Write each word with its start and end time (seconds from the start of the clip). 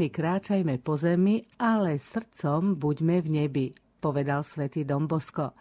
Nohami 0.00 0.16
kráčajme 0.16 0.80
po 0.80 0.96
zemi, 0.96 1.44
ale 1.60 2.00
srdcom 2.00 2.72
buďme 2.80 3.20
v 3.20 3.28
nebi, 3.28 3.66
povedal 4.00 4.40
svätý 4.48 4.80
Dombosko. 4.80 5.52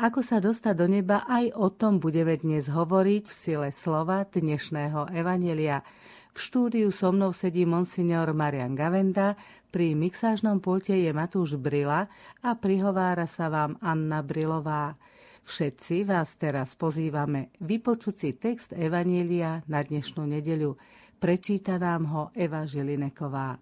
Ako 0.00 0.24
sa 0.24 0.40
dostať 0.40 0.72
do 0.72 0.88
neba, 0.88 1.28
aj 1.28 1.52
o 1.52 1.68
tom 1.68 2.00
budeme 2.00 2.32
dnes 2.40 2.72
hovoriť 2.72 3.28
v 3.28 3.34
sile 3.36 3.68
slova 3.68 4.24
dnešného 4.24 5.12
Evanelia. 5.12 5.84
V 6.32 6.38
štúdiu 6.40 6.88
so 6.88 7.12
mnou 7.12 7.36
sedí 7.36 7.68
monsignor 7.68 8.32
Marian 8.32 8.72
Gavenda, 8.72 9.36
pri 9.68 9.92
mixážnom 9.92 10.64
pulte 10.64 10.96
je 10.96 11.12
Matúš 11.12 11.60
Brila 11.60 12.08
a 12.40 12.50
prihovára 12.56 13.28
sa 13.28 13.52
vám 13.52 13.76
Anna 13.84 14.24
Brilová. 14.24 14.96
Všetci 15.44 16.08
vás 16.08 16.40
teraz 16.40 16.72
pozývame 16.72 17.52
vypočuť 17.60 18.14
si 18.16 18.32
text 18.32 18.72
Evanielia 18.72 19.60
na 19.68 19.84
dnešnú 19.84 20.24
nedeľu. 20.24 20.72
Prečíta 21.18 21.78
nám 21.82 22.02
ho 22.14 22.22
Eva 22.34 22.62
Žilineková. 22.62 23.58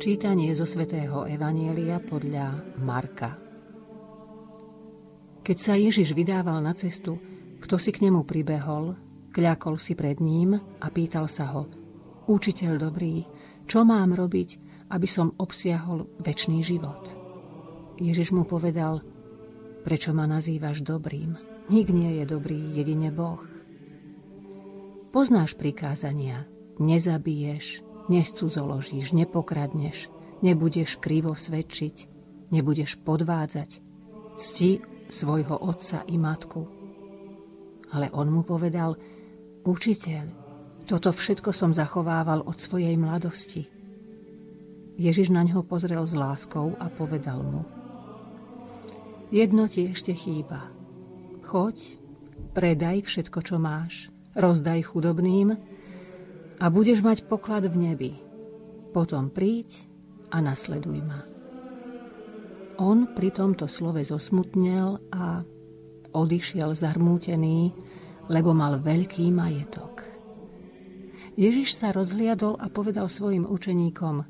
Čítanie 0.00 0.52
zo 0.56 0.64
svätého 0.64 1.28
Evanielia 1.28 2.00
podľa 2.00 2.76
Marka. 2.80 3.36
Keď 5.44 5.56
sa 5.60 5.76
Ježiš 5.76 6.16
vydával 6.16 6.60
na 6.64 6.72
cestu, 6.72 7.20
kto 7.60 7.76
si 7.76 7.92
k 7.92 8.08
nemu 8.08 8.24
pribehol, 8.24 8.96
kľakol 9.32 9.76
si 9.76 9.92
pred 9.92 10.16
ním 10.20 10.56
a 10.56 10.86
pýtal 10.88 11.28
sa 11.28 11.52
ho– 11.52 11.68
Učiteľ 12.30 12.78
dobrý, 12.78 13.26
čo 13.66 13.82
mám 13.82 14.14
robiť, 14.14 14.50
aby 14.94 15.08
som 15.10 15.34
obsiahol 15.42 16.06
väčší 16.22 16.62
život? 16.62 17.19
Ježiš 18.00 18.32
mu 18.32 18.48
povedal, 18.48 19.04
prečo 19.84 20.16
ma 20.16 20.24
nazývaš 20.24 20.80
dobrým? 20.80 21.36
Nik 21.68 21.92
nie 21.92 22.16
je 22.16 22.24
dobrý, 22.24 22.56
jedine 22.72 23.12
Boh. 23.12 23.44
Poznáš 25.12 25.52
prikázania, 25.52 26.48
nezabiješ, 26.80 27.84
nescudzoložíš, 28.08 29.12
nepokradneš, 29.12 30.08
nebudeš 30.40 30.96
krivo 30.96 31.36
svedčiť, 31.36 32.08
nebudeš 32.48 32.96
podvádzať, 33.04 33.84
cti 34.40 34.80
svojho 35.12 35.60
otca 35.60 36.00
i 36.08 36.16
matku. 36.16 36.64
Ale 37.92 38.08
on 38.16 38.32
mu 38.32 38.48
povedal, 38.48 38.96
učiteľ, 39.68 40.24
toto 40.88 41.12
všetko 41.12 41.52
som 41.52 41.76
zachovával 41.76 42.48
od 42.48 42.56
svojej 42.56 42.96
mladosti. 42.96 43.68
Ježiš 44.96 45.28
na 45.28 45.44
ňo 45.44 45.68
pozrel 45.68 46.00
s 46.08 46.16
láskou 46.16 46.72
a 46.80 46.88
povedal 46.88 47.44
mu 47.44 47.79
Jedno 49.30 49.70
ti 49.70 49.94
ešte 49.94 50.10
chýba. 50.10 50.66
Choď, 51.46 51.78
predaj 52.50 53.06
všetko, 53.06 53.38
čo 53.46 53.62
máš, 53.62 54.10
rozdaj 54.34 54.90
chudobným 54.90 55.54
a 56.58 56.64
budeš 56.66 56.98
mať 56.98 57.30
poklad 57.30 57.70
v 57.70 57.78
nebi. 57.78 58.12
Potom 58.90 59.30
príď 59.30 59.70
a 60.34 60.42
nasleduj 60.42 60.98
ma. 61.06 61.22
On 62.82 63.06
pri 63.06 63.30
tomto 63.30 63.70
slove 63.70 64.02
zosmutnel 64.02 64.98
a 65.14 65.46
odišiel 66.10 66.74
zarmútený, 66.74 67.70
lebo 68.26 68.50
mal 68.50 68.82
veľký 68.82 69.30
majetok. 69.30 70.02
Ježiš 71.38 71.78
sa 71.78 71.94
rozhliadol 71.94 72.58
a 72.58 72.66
povedal 72.66 73.06
svojim 73.06 73.46
učeníkom, 73.46 74.26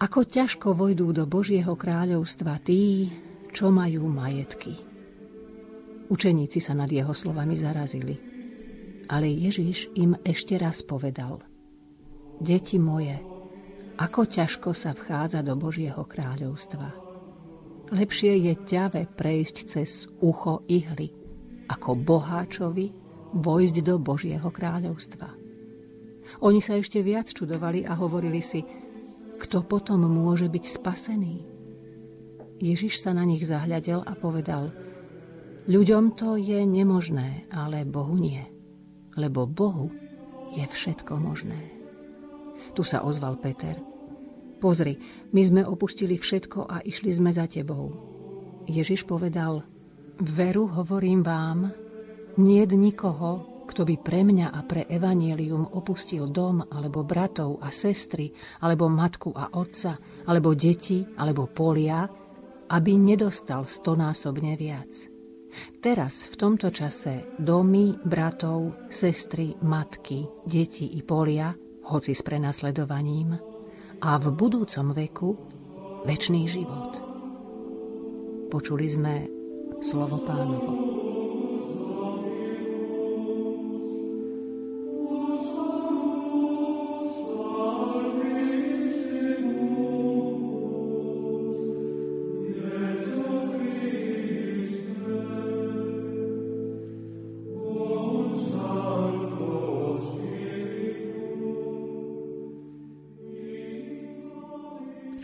ako 0.00 0.18
ťažko 0.24 0.72
vojdú 0.72 1.12
do 1.12 1.28
Božieho 1.28 1.76
kráľovstva 1.76 2.56
tí, 2.64 3.12
čo 3.56 3.72
majú 3.72 4.04
majetky. 4.12 4.76
Učeníci 6.12 6.60
sa 6.60 6.76
nad 6.76 6.92
jeho 6.92 7.16
slovami 7.16 7.56
zarazili. 7.56 8.20
Ale 9.08 9.32
Ježiš 9.32 9.88
im 9.96 10.12
ešte 10.20 10.60
raz 10.60 10.84
povedal, 10.84 11.40
Deti 12.36 12.76
moje, 12.76 13.16
ako 13.96 14.28
ťažko 14.28 14.76
sa 14.76 14.92
vchádza 14.92 15.40
do 15.40 15.56
Božieho 15.56 16.04
kráľovstva. 16.04 16.92
Lepšie 17.96 18.44
je 18.44 18.52
ťave 18.60 19.08
prejsť 19.16 19.56
cez 19.64 20.04
ucho 20.20 20.60
ihly, 20.68 21.16
ako 21.72 21.96
boháčovi 21.96 22.92
vojsť 23.32 23.76
do 23.80 23.96
Božieho 23.96 24.52
kráľovstva. 24.52 25.32
Oni 26.44 26.60
sa 26.60 26.76
ešte 26.76 27.00
viac 27.00 27.32
čudovali 27.32 27.88
a 27.88 27.96
hovorili 27.96 28.44
si, 28.44 28.60
kto 29.40 29.64
potom 29.64 30.04
môže 30.04 30.50
byť 30.50 30.64
spasený? 30.66 31.55
Ježiš 32.56 33.04
sa 33.04 33.12
na 33.12 33.28
nich 33.28 33.44
zahľadel 33.44 34.00
a 34.00 34.16
povedal, 34.16 34.72
ľuďom 35.68 36.16
to 36.16 36.40
je 36.40 36.64
nemožné, 36.64 37.44
ale 37.52 37.84
Bohu 37.84 38.16
nie, 38.16 38.40
lebo 39.12 39.44
Bohu 39.44 39.92
je 40.56 40.64
všetko 40.64 41.20
možné. 41.20 41.76
Tu 42.72 42.80
sa 42.84 43.04
ozval 43.04 43.36
Peter. 43.40 43.76
Pozri, 44.56 44.96
my 45.36 45.42
sme 45.44 45.62
opustili 45.68 46.16
všetko 46.16 46.64
a 46.64 46.80
išli 46.80 47.12
sme 47.12 47.28
za 47.28 47.44
tebou. 47.44 47.92
Ježiš 48.64 49.04
povedal, 49.04 49.60
veru 50.16 50.64
hovorím 50.64 51.20
vám, 51.20 51.76
nie 52.40 52.64
nikoho, 52.64 53.64
kto 53.68 53.82
by 53.84 53.96
pre 54.00 54.22
mňa 54.24 54.54
a 54.54 54.60
pre 54.64 54.86
evanielium 54.88 55.76
opustil 55.76 56.30
dom, 56.30 56.64
alebo 56.72 57.02
bratov 57.04 57.60
a 57.60 57.68
sestry, 57.68 58.32
alebo 58.62 58.88
matku 58.88 59.34
a 59.34 59.52
otca, 59.58 59.98
alebo 60.24 60.54
deti, 60.54 61.02
alebo 61.18 61.50
polia, 61.50 62.06
aby 62.66 62.98
nedostal 62.98 63.66
stonásobne 63.66 64.58
viac. 64.58 64.90
Teraz, 65.80 66.28
v 66.28 66.34
tomto 66.36 66.68
čase, 66.68 67.24
domy, 67.40 67.96
bratov, 68.04 68.88
sestry, 68.92 69.56
matky, 69.64 70.28
deti 70.44 70.98
i 70.98 71.00
polia, 71.00 71.54
hoci 71.88 72.12
s 72.12 72.20
prenasledovaním, 72.20 73.38
a 74.02 74.10
v 74.20 74.26
budúcom 74.36 74.92
veku 74.92 75.30
väčší 76.04 76.44
život. 76.44 76.92
Počuli 78.52 78.86
sme 78.92 79.14
slovo 79.80 80.20
pánovo. 80.22 80.95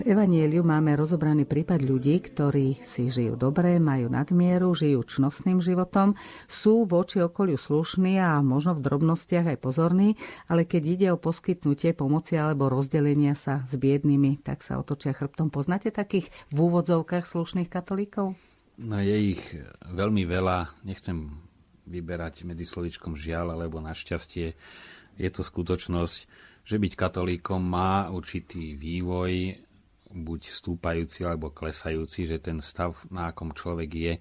Evanieliu 0.02 0.66
máme 0.66 0.98
rozobraný 0.98 1.46
prípad 1.46 1.78
ľudí, 1.86 2.18
ktorí 2.18 2.74
si 2.82 3.06
žijú 3.06 3.38
dobre, 3.38 3.78
majú 3.78 4.10
nadmieru, 4.10 4.74
žijú 4.74 5.06
čnostným 5.06 5.62
životom, 5.62 6.18
sú 6.50 6.82
voči 6.90 7.22
okoliu 7.22 7.54
slušní 7.54 8.18
a 8.18 8.42
možno 8.42 8.74
v 8.74 8.82
drobnostiach 8.82 9.54
aj 9.54 9.58
pozorní, 9.62 10.18
ale 10.50 10.66
keď 10.66 10.82
ide 10.82 11.08
o 11.14 11.22
poskytnutie 11.22 11.94
pomoci 11.94 12.34
alebo 12.34 12.66
rozdelenia 12.66 13.38
sa 13.38 13.62
s 13.62 13.78
biednými, 13.78 14.42
tak 14.42 14.66
sa 14.66 14.82
otočia 14.82 15.14
chrbtom. 15.14 15.54
Poznáte 15.54 15.94
takých 15.94 16.34
v 16.50 16.58
úvodzovkách 16.58 17.22
slušných 17.22 17.70
katolíkov? 17.70 18.34
No 18.82 18.98
je 18.98 19.38
ich 19.38 19.42
veľmi 19.86 20.26
veľa, 20.26 20.82
nechcem 20.82 21.30
vyberať 21.86 22.42
medzi 22.42 22.66
slovičkom 22.66 23.14
žiaľ 23.14 23.54
alebo 23.54 23.78
našťastie. 23.78 24.58
Je 25.14 25.30
to 25.30 25.46
skutočnosť, 25.46 26.16
že 26.66 26.76
byť 26.78 26.92
katolíkom 26.98 27.62
má 27.62 28.10
určitý 28.10 28.74
vývoj 28.74 29.62
buď 30.12 30.52
stúpajúci 30.52 31.24
alebo 31.24 31.50
klesajúci, 31.50 32.28
že 32.28 32.38
ten 32.38 32.60
stav, 32.60 32.94
na 33.08 33.32
akom 33.32 33.56
človek 33.56 33.90
je, 33.90 34.14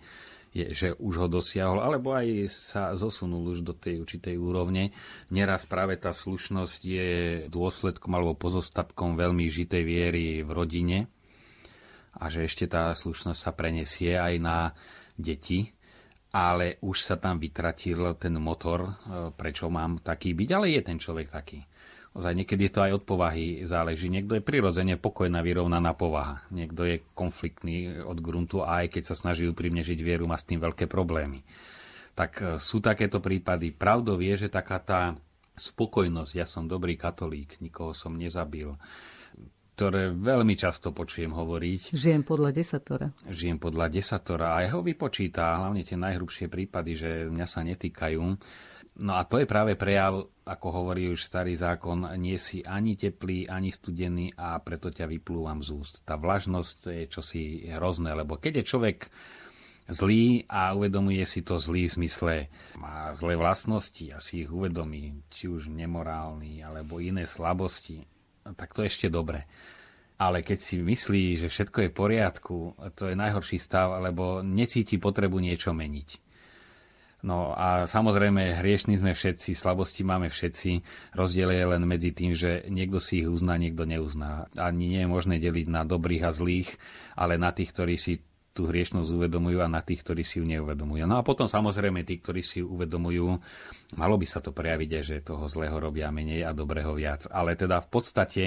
je, 0.52 0.66
že 0.72 0.88
už 1.00 1.14
ho 1.22 1.28
dosiahol, 1.28 1.80
alebo 1.84 2.16
aj 2.16 2.48
sa 2.52 2.96
zosunul 2.96 3.52
už 3.56 3.64
do 3.64 3.76
tej 3.76 4.04
určitej 4.04 4.36
úrovne. 4.40 4.92
Neraz 5.32 5.68
práve 5.68 6.00
tá 6.00 6.16
slušnosť 6.16 6.80
je 6.82 7.10
dôsledkom 7.48 8.12
alebo 8.16 8.36
pozostatkom 8.36 9.16
veľmi 9.16 9.48
žitej 9.48 9.84
viery 9.84 10.26
v 10.44 10.50
rodine 10.50 10.98
a 12.20 12.28
že 12.28 12.44
ešte 12.44 12.68
tá 12.68 12.92
slušnosť 12.92 13.40
sa 13.40 13.52
prenesie 13.56 14.20
aj 14.20 14.36
na 14.42 14.58
deti, 15.16 15.72
ale 16.32 16.80
už 16.84 17.04
sa 17.04 17.16
tam 17.16 17.40
vytratil 17.40 18.16
ten 18.20 18.36
motor, 18.40 18.80
e, 18.84 18.92
prečo 19.36 19.72
mám 19.72 20.00
taký 20.04 20.36
byť, 20.36 20.50
ale 20.52 20.76
je 20.76 20.82
ten 20.84 20.98
človek 21.00 21.28
taký. 21.32 21.60
Ozaj 22.12 22.44
niekedy 22.44 22.68
je 22.68 22.74
to 22.76 22.84
aj 22.84 22.92
od 23.00 23.04
povahy 23.08 23.64
záleží. 23.64 24.12
Niekto 24.12 24.36
je 24.36 24.44
prirodzene 24.44 25.00
pokojná, 25.00 25.40
vyrovnaná 25.40 25.96
povaha. 25.96 26.44
Niekto 26.52 26.84
je 26.84 27.00
konfliktný 27.16 28.04
od 28.04 28.20
gruntu 28.20 28.68
a 28.68 28.84
aj 28.84 29.00
keď 29.00 29.04
sa 29.08 29.16
snaží 29.16 29.48
úprimne 29.48 29.80
žiť 29.80 30.00
vieru, 30.04 30.28
má 30.28 30.36
s 30.36 30.44
tým 30.44 30.60
veľké 30.60 30.92
problémy. 30.92 31.40
Tak 32.12 32.32
e, 32.44 32.46
sú 32.60 32.84
takéto 32.84 33.24
prípady. 33.24 33.72
Pravdou 33.72 34.20
je, 34.20 34.44
že 34.44 34.52
taká 34.52 34.84
tá 34.84 35.16
spokojnosť, 35.56 36.32
ja 36.36 36.44
som 36.44 36.68
dobrý 36.68 37.00
katolík, 37.00 37.60
nikoho 37.64 37.96
som 37.96 38.20
nezabil, 38.20 38.76
ktoré 39.80 40.12
veľmi 40.12 40.60
často 40.60 40.92
počujem 40.92 41.32
hovoriť. 41.32 41.96
Žijem 41.96 42.24
podľa 42.28 42.52
desatora. 42.52 43.08
Žijem 43.24 43.58
podľa 43.58 43.88
desatora 43.88 44.48
a 44.60 44.68
jeho 44.68 44.84
vypočíta 44.84 45.64
hlavne 45.64 45.88
tie 45.88 45.96
najhrubšie 45.96 46.52
prípady, 46.52 46.92
že 47.00 47.10
mňa 47.32 47.48
sa 47.48 47.64
netýkajú. 47.64 48.24
No 49.02 49.12
a 49.16 49.24
to 49.24 49.40
je 49.40 49.48
práve 49.48 49.80
prejav, 49.80 50.28
ako 50.52 50.68
hovorí 50.84 51.08
už 51.08 51.24
starý 51.24 51.56
zákon, 51.56 52.12
nie 52.20 52.36
si 52.36 52.60
ani 52.68 53.00
teplý, 53.00 53.48
ani 53.48 53.72
studený 53.72 54.36
a 54.36 54.60
preto 54.60 54.92
ťa 54.92 55.08
vyplúvam 55.08 55.64
z 55.64 55.70
úst. 55.72 56.04
Tá 56.04 56.20
vlažnosť 56.20 56.78
je 56.92 57.04
čosi 57.08 57.44
hrozné, 57.72 58.12
lebo 58.12 58.36
keď 58.36 58.60
je 58.60 58.70
človek 58.70 58.98
zlý 59.88 60.44
a 60.52 60.76
uvedomuje 60.76 61.24
si 61.24 61.44
to 61.44 61.56
zlý 61.56 61.88
v 61.88 61.96
zmysle, 62.04 62.36
má 62.76 63.12
zlé 63.16 63.40
vlastnosti 63.40 64.06
a 64.12 64.20
si 64.20 64.44
ich 64.44 64.52
uvedomí, 64.52 65.24
či 65.32 65.48
už 65.48 65.72
nemorálny 65.72 66.64
alebo 66.64 67.00
iné 67.00 67.24
slabosti, 67.24 68.04
tak 68.56 68.76
to 68.76 68.84
ešte 68.84 69.08
dobre. 69.08 69.48
Ale 70.22 70.46
keď 70.46 70.60
si 70.62 70.76
myslí, 70.78 71.42
že 71.42 71.48
všetko 71.50 71.78
je 71.82 71.90
v 71.90 71.98
poriadku, 71.98 72.58
to 72.94 73.10
je 73.10 73.18
najhorší 73.18 73.58
stav, 73.58 73.98
alebo 73.98 74.46
necíti 74.46 75.02
potrebu 75.02 75.42
niečo 75.42 75.74
meniť. 75.74 76.31
No 77.22 77.54
a 77.54 77.86
samozrejme, 77.86 78.58
hriešní 78.58 78.98
sme 78.98 79.14
všetci, 79.14 79.54
slabosti 79.54 80.02
máme 80.02 80.34
všetci. 80.34 80.82
Rozdiel 81.14 81.54
je 81.54 81.66
len 81.70 81.84
medzi 81.86 82.10
tým, 82.18 82.34
že 82.34 82.66
niekto 82.66 82.98
si 82.98 83.22
ich 83.22 83.30
uzná, 83.30 83.62
niekto 83.62 83.86
neuzná. 83.86 84.50
Ani 84.58 84.90
nie 84.90 85.06
je 85.06 85.10
možné 85.10 85.38
deliť 85.38 85.70
na 85.70 85.86
dobrých 85.86 86.26
a 86.26 86.34
zlých, 86.34 86.74
ale 87.14 87.38
na 87.38 87.54
tých, 87.54 87.78
ktorí 87.78 87.96
si 88.02 88.26
tú 88.52 88.68
hriešnosť 88.68 89.14
uvedomujú 89.16 89.64
a 89.64 89.70
na 89.70 89.80
tých, 89.80 90.04
ktorí 90.04 90.26
si 90.26 90.42
ju 90.42 90.46
neuvedomujú. 90.50 91.08
No 91.08 91.22
a 91.22 91.24
potom 91.24 91.48
samozrejme 91.48 92.04
tí, 92.04 92.20
ktorí 92.20 92.44
si 92.44 92.60
ju 92.60 92.74
uvedomujú, 92.74 93.40
malo 93.96 94.16
by 94.20 94.28
sa 94.28 94.44
to 94.44 94.52
prejaviť 94.52 94.90
že 95.06 95.24
toho 95.24 95.48
zlého 95.48 95.78
robia 95.80 96.12
menej 96.12 96.44
a 96.44 96.52
dobrého 96.52 96.92
viac. 96.92 97.30
Ale 97.32 97.56
teda 97.56 97.80
v 97.80 97.88
podstate 97.88 98.44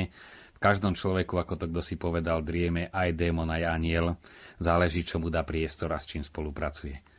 v 0.55 0.59
každom 0.59 0.99
človeku, 0.99 1.41
ako 1.41 1.55
to 1.56 1.65
kto 1.70 1.81
si 1.81 1.94
povedal, 1.97 2.44
drieme 2.44 2.93
aj 2.93 3.17
démon, 3.17 3.49
aj 3.49 3.65
aniel. 3.65 4.19
Záleží, 4.61 5.06
čo 5.06 5.23
mu 5.23 5.32
dá 5.32 5.47
priestor 5.47 5.94
a 5.94 5.99
s 5.99 6.11
čím 6.11 6.27
spolupracuje. 6.27 7.14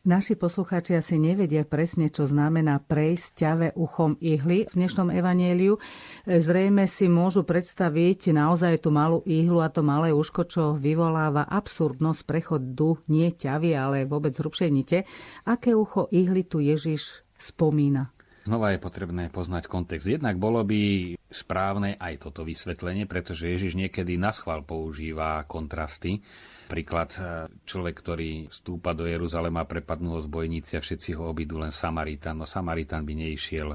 Naši 0.00 0.32
poslucháči 0.32 0.96
asi 0.96 1.20
nevedia 1.20 1.60
presne, 1.68 2.08
čo 2.08 2.24
znamená 2.24 2.80
prejsť 2.80 3.28
ťave 3.36 3.68
uchom 3.76 4.16
ihly. 4.24 4.64
V 4.72 4.80
dnešnom 4.80 5.12
evanieliu 5.12 5.76
zrejme 6.24 6.88
si 6.88 7.04
môžu 7.04 7.44
predstaviť 7.44 8.32
naozaj 8.32 8.80
tú 8.80 8.96
malú 8.96 9.20
ihlu 9.28 9.60
a 9.60 9.68
to 9.68 9.84
malé 9.84 10.08
uško, 10.16 10.48
čo 10.48 10.72
vyvoláva 10.72 11.44
absurdnosť 11.44 12.24
prechodu 12.24 12.96
nie 13.12 13.28
ťavy, 13.28 13.76
ale 13.76 14.08
vôbec 14.08 14.32
hrubšej 14.32 14.70
nite. 14.72 15.04
Aké 15.44 15.76
ucho 15.76 16.08
ihly 16.08 16.48
tu 16.48 16.64
Ježiš 16.64 17.20
spomína? 17.36 18.08
Znova 18.48 18.72
je 18.72 18.80
potrebné 18.80 19.28
poznať 19.28 19.68
kontext. 19.68 20.08
Jednak 20.08 20.40
bolo 20.40 20.64
by 20.64 21.12
správne 21.28 22.00
aj 22.00 22.24
toto 22.24 22.48
vysvetlenie, 22.48 23.04
pretože 23.04 23.52
Ježiš 23.52 23.76
niekedy 23.76 24.16
na 24.16 24.32
schvál 24.32 24.64
používa 24.64 25.44
kontrasty 25.44 26.24
Príklad, 26.70 27.10
e, 27.18 27.50
človek, 27.66 27.98
ktorý 27.98 28.46
stúpa 28.46 28.94
do 28.94 29.02
Jeruzalema, 29.02 29.66
prepadnú 29.66 30.14
ho 30.14 30.20
zbojníci 30.22 30.78
a 30.78 30.84
všetci 30.84 31.18
ho 31.18 31.26
obidú 31.26 31.58
len 31.58 31.74
Samaritán. 31.74 32.38
No 32.38 32.46
Samaritán 32.46 33.02
by 33.02 33.12
neišiel 33.18 33.74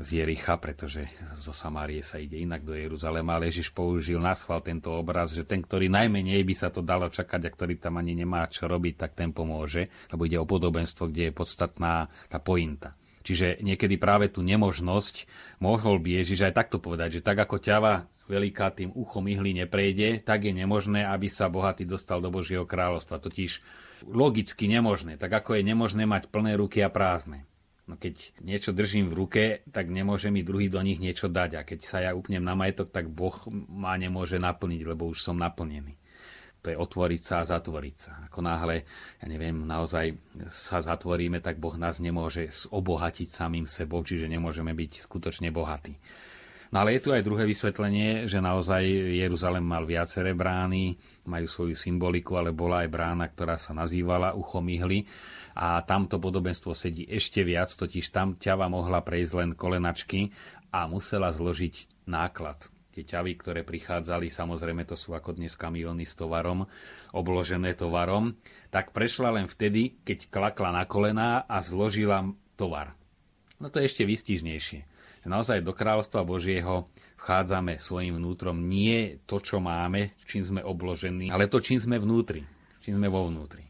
z 0.00 0.24
Jericha, 0.24 0.56
pretože 0.56 1.04
zo 1.36 1.52
Samárie 1.52 2.00
sa 2.00 2.16
ide 2.16 2.40
inak 2.40 2.64
do 2.64 2.72
Jeruzalema, 2.72 3.36
ale 3.36 3.52
Ježiš 3.52 3.76
použil 3.76 4.16
na 4.16 4.32
schvál 4.32 4.64
tento 4.64 4.88
obraz, 4.88 5.36
že 5.36 5.44
ten, 5.44 5.60
ktorý 5.60 5.92
najmenej 5.92 6.40
by 6.40 6.54
sa 6.56 6.72
to 6.72 6.80
dalo 6.80 7.12
čakať 7.12 7.44
a 7.44 7.52
ktorý 7.52 7.76
tam 7.76 8.00
ani 8.00 8.16
nemá 8.16 8.48
čo 8.48 8.64
robiť, 8.64 8.94
tak 8.96 9.12
ten 9.12 9.36
pomôže, 9.36 9.92
lebo 10.08 10.24
ide 10.24 10.40
o 10.40 10.48
podobenstvo, 10.48 11.12
kde 11.12 11.28
je 11.28 11.32
podstatná 11.36 12.08
tá 12.32 12.40
pointa. 12.40 12.96
Čiže 13.22 13.62
niekedy 13.62 13.96
práve 13.96 14.28
tú 14.28 14.42
nemožnosť 14.42 15.30
mohol 15.62 16.02
by 16.02 16.22
Ježiš 16.22 16.50
aj 16.50 16.58
takto 16.58 16.82
povedať, 16.82 17.18
že 17.18 17.24
tak 17.24 17.38
ako 17.38 17.62
ťava 17.62 18.10
veľká 18.26 18.74
tým 18.74 18.90
uchom 18.94 19.26
ihly 19.30 19.54
neprejde, 19.56 20.22
tak 20.22 20.46
je 20.46 20.52
nemožné, 20.54 21.06
aby 21.06 21.26
sa 21.26 21.50
bohatý 21.50 21.86
dostal 21.86 22.22
do 22.22 22.30
Božieho 22.30 22.66
kráľovstva. 22.66 23.22
Totiž 23.22 23.62
logicky 24.06 24.66
nemožné, 24.66 25.18
tak 25.18 25.30
ako 25.30 25.58
je 25.58 25.62
nemožné 25.62 26.04
mať 26.06 26.30
plné 26.30 26.58
ruky 26.58 26.82
a 26.82 26.90
prázdne. 26.90 27.46
No 27.90 27.98
keď 27.98 28.30
niečo 28.38 28.70
držím 28.70 29.10
v 29.10 29.16
ruke, 29.18 29.42
tak 29.74 29.90
nemôže 29.90 30.30
mi 30.30 30.46
druhý 30.46 30.70
do 30.70 30.78
nich 30.80 31.02
niečo 31.02 31.26
dať. 31.26 31.50
A 31.58 31.66
keď 31.66 31.80
sa 31.82 31.98
ja 31.98 32.14
upnem 32.14 32.42
na 32.42 32.54
majetok, 32.54 32.94
tak 32.94 33.10
Boh 33.10 33.34
ma 33.50 33.98
nemôže 33.98 34.38
naplniť, 34.38 34.82
lebo 34.86 35.10
už 35.10 35.18
som 35.18 35.34
naplnený. 35.34 35.98
To 36.62 36.70
je 36.70 36.78
otvoriť 36.78 37.22
sa 37.26 37.42
a 37.42 37.48
zatvoriť 37.58 37.96
sa. 37.98 38.12
Ako 38.30 38.38
náhle, 38.38 38.86
ja 39.18 39.26
neviem, 39.26 39.66
naozaj 39.66 40.14
sa 40.46 40.78
zatvoríme, 40.78 41.42
tak 41.42 41.58
Boh 41.58 41.74
nás 41.74 41.98
nemôže 41.98 42.54
obohatiť 42.70 43.28
samým 43.28 43.66
sebou, 43.66 44.06
čiže 44.06 44.30
nemôžeme 44.30 44.70
byť 44.70 45.02
skutočne 45.02 45.50
bohatí. 45.50 45.98
No 46.72 46.80
ale 46.80 46.96
je 46.96 47.04
tu 47.04 47.10
aj 47.12 47.20
druhé 47.20 47.44
vysvetlenie, 47.44 48.24
že 48.24 48.40
naozaj 48.40 48.80
Jeruzalem 49.20 49.60
mal 49.60 49.84
viaceré 49.84 50.32
brány, 50.32 50.96
majú 51.28 51.44
svoju 51.44 51.76
symboliku, 51.76 52.40
ale 52.40 52.56
bola 52.56 52.80
aj 52.80 52.88
brána, 52.88 53.28
ktorá 53.28 53.60
sa 53.60 53.76
nazývala 53.76 54.32
uchom 54.32 54.64
ihly 54.72 55.04
a 55.52 55.84
tamto 55.84 56.16
podobenstvo 56.16 56.72
sedí 56.72 57.04
ešte 57.04 57.44
viac, 57.44 57.68
totiž 57.76 58.08
tam 58.08 58.40
ťava 58.40 58.72
mohla 58.72 59.04
prejsť 59.04 59.32
len 59.36 59.50
kolenačky 59.52 60.32
a 60.72 60.88
musela 60.88 61.28
zložiť 61.28 62.08
náklad. 62.08 62.71
Tie 62.92 63.08
ťavy, 63.08 63.40
ktoré 63.40 63.64
prichádzali, 63.64 64.28
samozrejme 64.28 64.84
to 64.84 65.00
sú 65.00 65.16
ako 65.16 65.40
dnes 65.40 65.56
kamiony 65.56 66.04
s 66.04 66.12
tovarom, 66.12 66.68
obložené 67.16 67.72
tovarom, 67.72 68.36
tak 68.68 68.92
prešla 68.92 69.32
len 69.32 69.48
vtedy, 69.48 69.96
keď 70.04 70.28
klakla 70.28 70.76
na 70.76 70.84
kolená 70.84 71.48
a 71.48 71.64
zložila 71.64 72.28
tovar. 72.60 72.92
No 73.56 73.72
to 73.72 73.80
je 73.80 73.88
ešte 73.88 74.04
vystižnejšie 74.04 74.92
naozaj 75.26 75.62
do 75.62 75.70
kráľovstva 75.74 76.26
Božieho 76.26 76.90
vchádzame 77.22 77.78
svojim 77.78 78.18
vnútrom 78.18 78.66
nie 78.66 79.22
to, 79.28 79.38
čo 79.38 79.62
máme, 79.62 80.18
čím 80.26 80.42
sme 80.42 80.60
obložení, 80.66 81.30
ale 81.30 81.46
to, 81.46 81.62
čím 81.62 81.78
sme 81.78 82.02
vnútri, 82.02 82.42
čím 82.82 82.98
sme 82.98 83.06
vo 83.06 83.30
vnútri. 83.30 83.62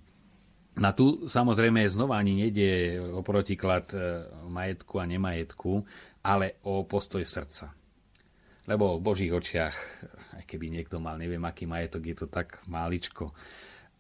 Na 0.72 0.96
tu 0.96 1.28
samozrejme 1.28 1.84
znova 1.92 2.16
ani 2.16 2.48
nejde 2.48 2.96
o 3.12 3.20
protiklad 3.20 3.92
e, 3.92 4.24
majetku 4.48 4.96
a 4.96 5.04
nemajetku, 5.04 5.84
ale 6.24 6.56
o 6.64 6.88
postoj 6.88 7.20
srdca. 7.20 7.76
Lebo 8.70 8.98
v 8.98 9.04
Božích 9.04 9.34
očiach, 9.34 9.74
aj 10.38 10.44
keby 10.46 10.70
niekto 10.70 11.02
mal 11.02 11.18
neviem 11.18 11.42
aký 11.42 11.66
majetok, 11.66 12.02
je 12.06 12.16
to 12.22 12.26
tak 12.30 12.62
máličko, 12.70 13.34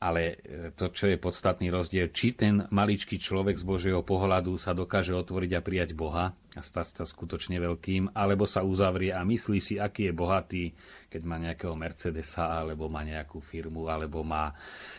ale 0.02 0.22
e, 0.42 0.74
to, 0.74 0.90
čo 0.90 1.06
je 1.06 1.14
podstatný 1.14 1.70
rozdiel, 1.70 2.10
či 2.10 2.34
ten 2.34 2.66
maličký 2.74 3.22
človek 3.22 3.54
z 3.54 3.62
Božieho 3.62 4.02
pohľadu 4.02 4.58
sa 4.58 4.74
dokáže 4.74 5.14
otvoriť 5.14 5.50
a 5.54 5.62
prijať 5.62 5.94
Boha 5.94 6.34
a 6.34 6.60
stať 6.60 6.98
sa 6.98 7.04
skutočne 7.06 7.62
veľkým, 7.62 8.10
alebo 8.10 8.42
sa 8.42 8.66
uzavrie 8.66 9.14
a 9.14 9.22
myslí 9.22 9.62
si, 9.62 9.74
aký 9.78 10.10
je 10.10 10.18
bohatý, 10.18 10.64
keď 11.06 11.22
má 11.22 11.38
nejakého 11.38 11.78
Mercedesa, 11.78 12.50
alebo 12.50 12.90
má 12.90 13.06
nejakú 13.06 13.38
firmu, 13.38 13.86
alebo 13.86 14.26
má 14.26 14.50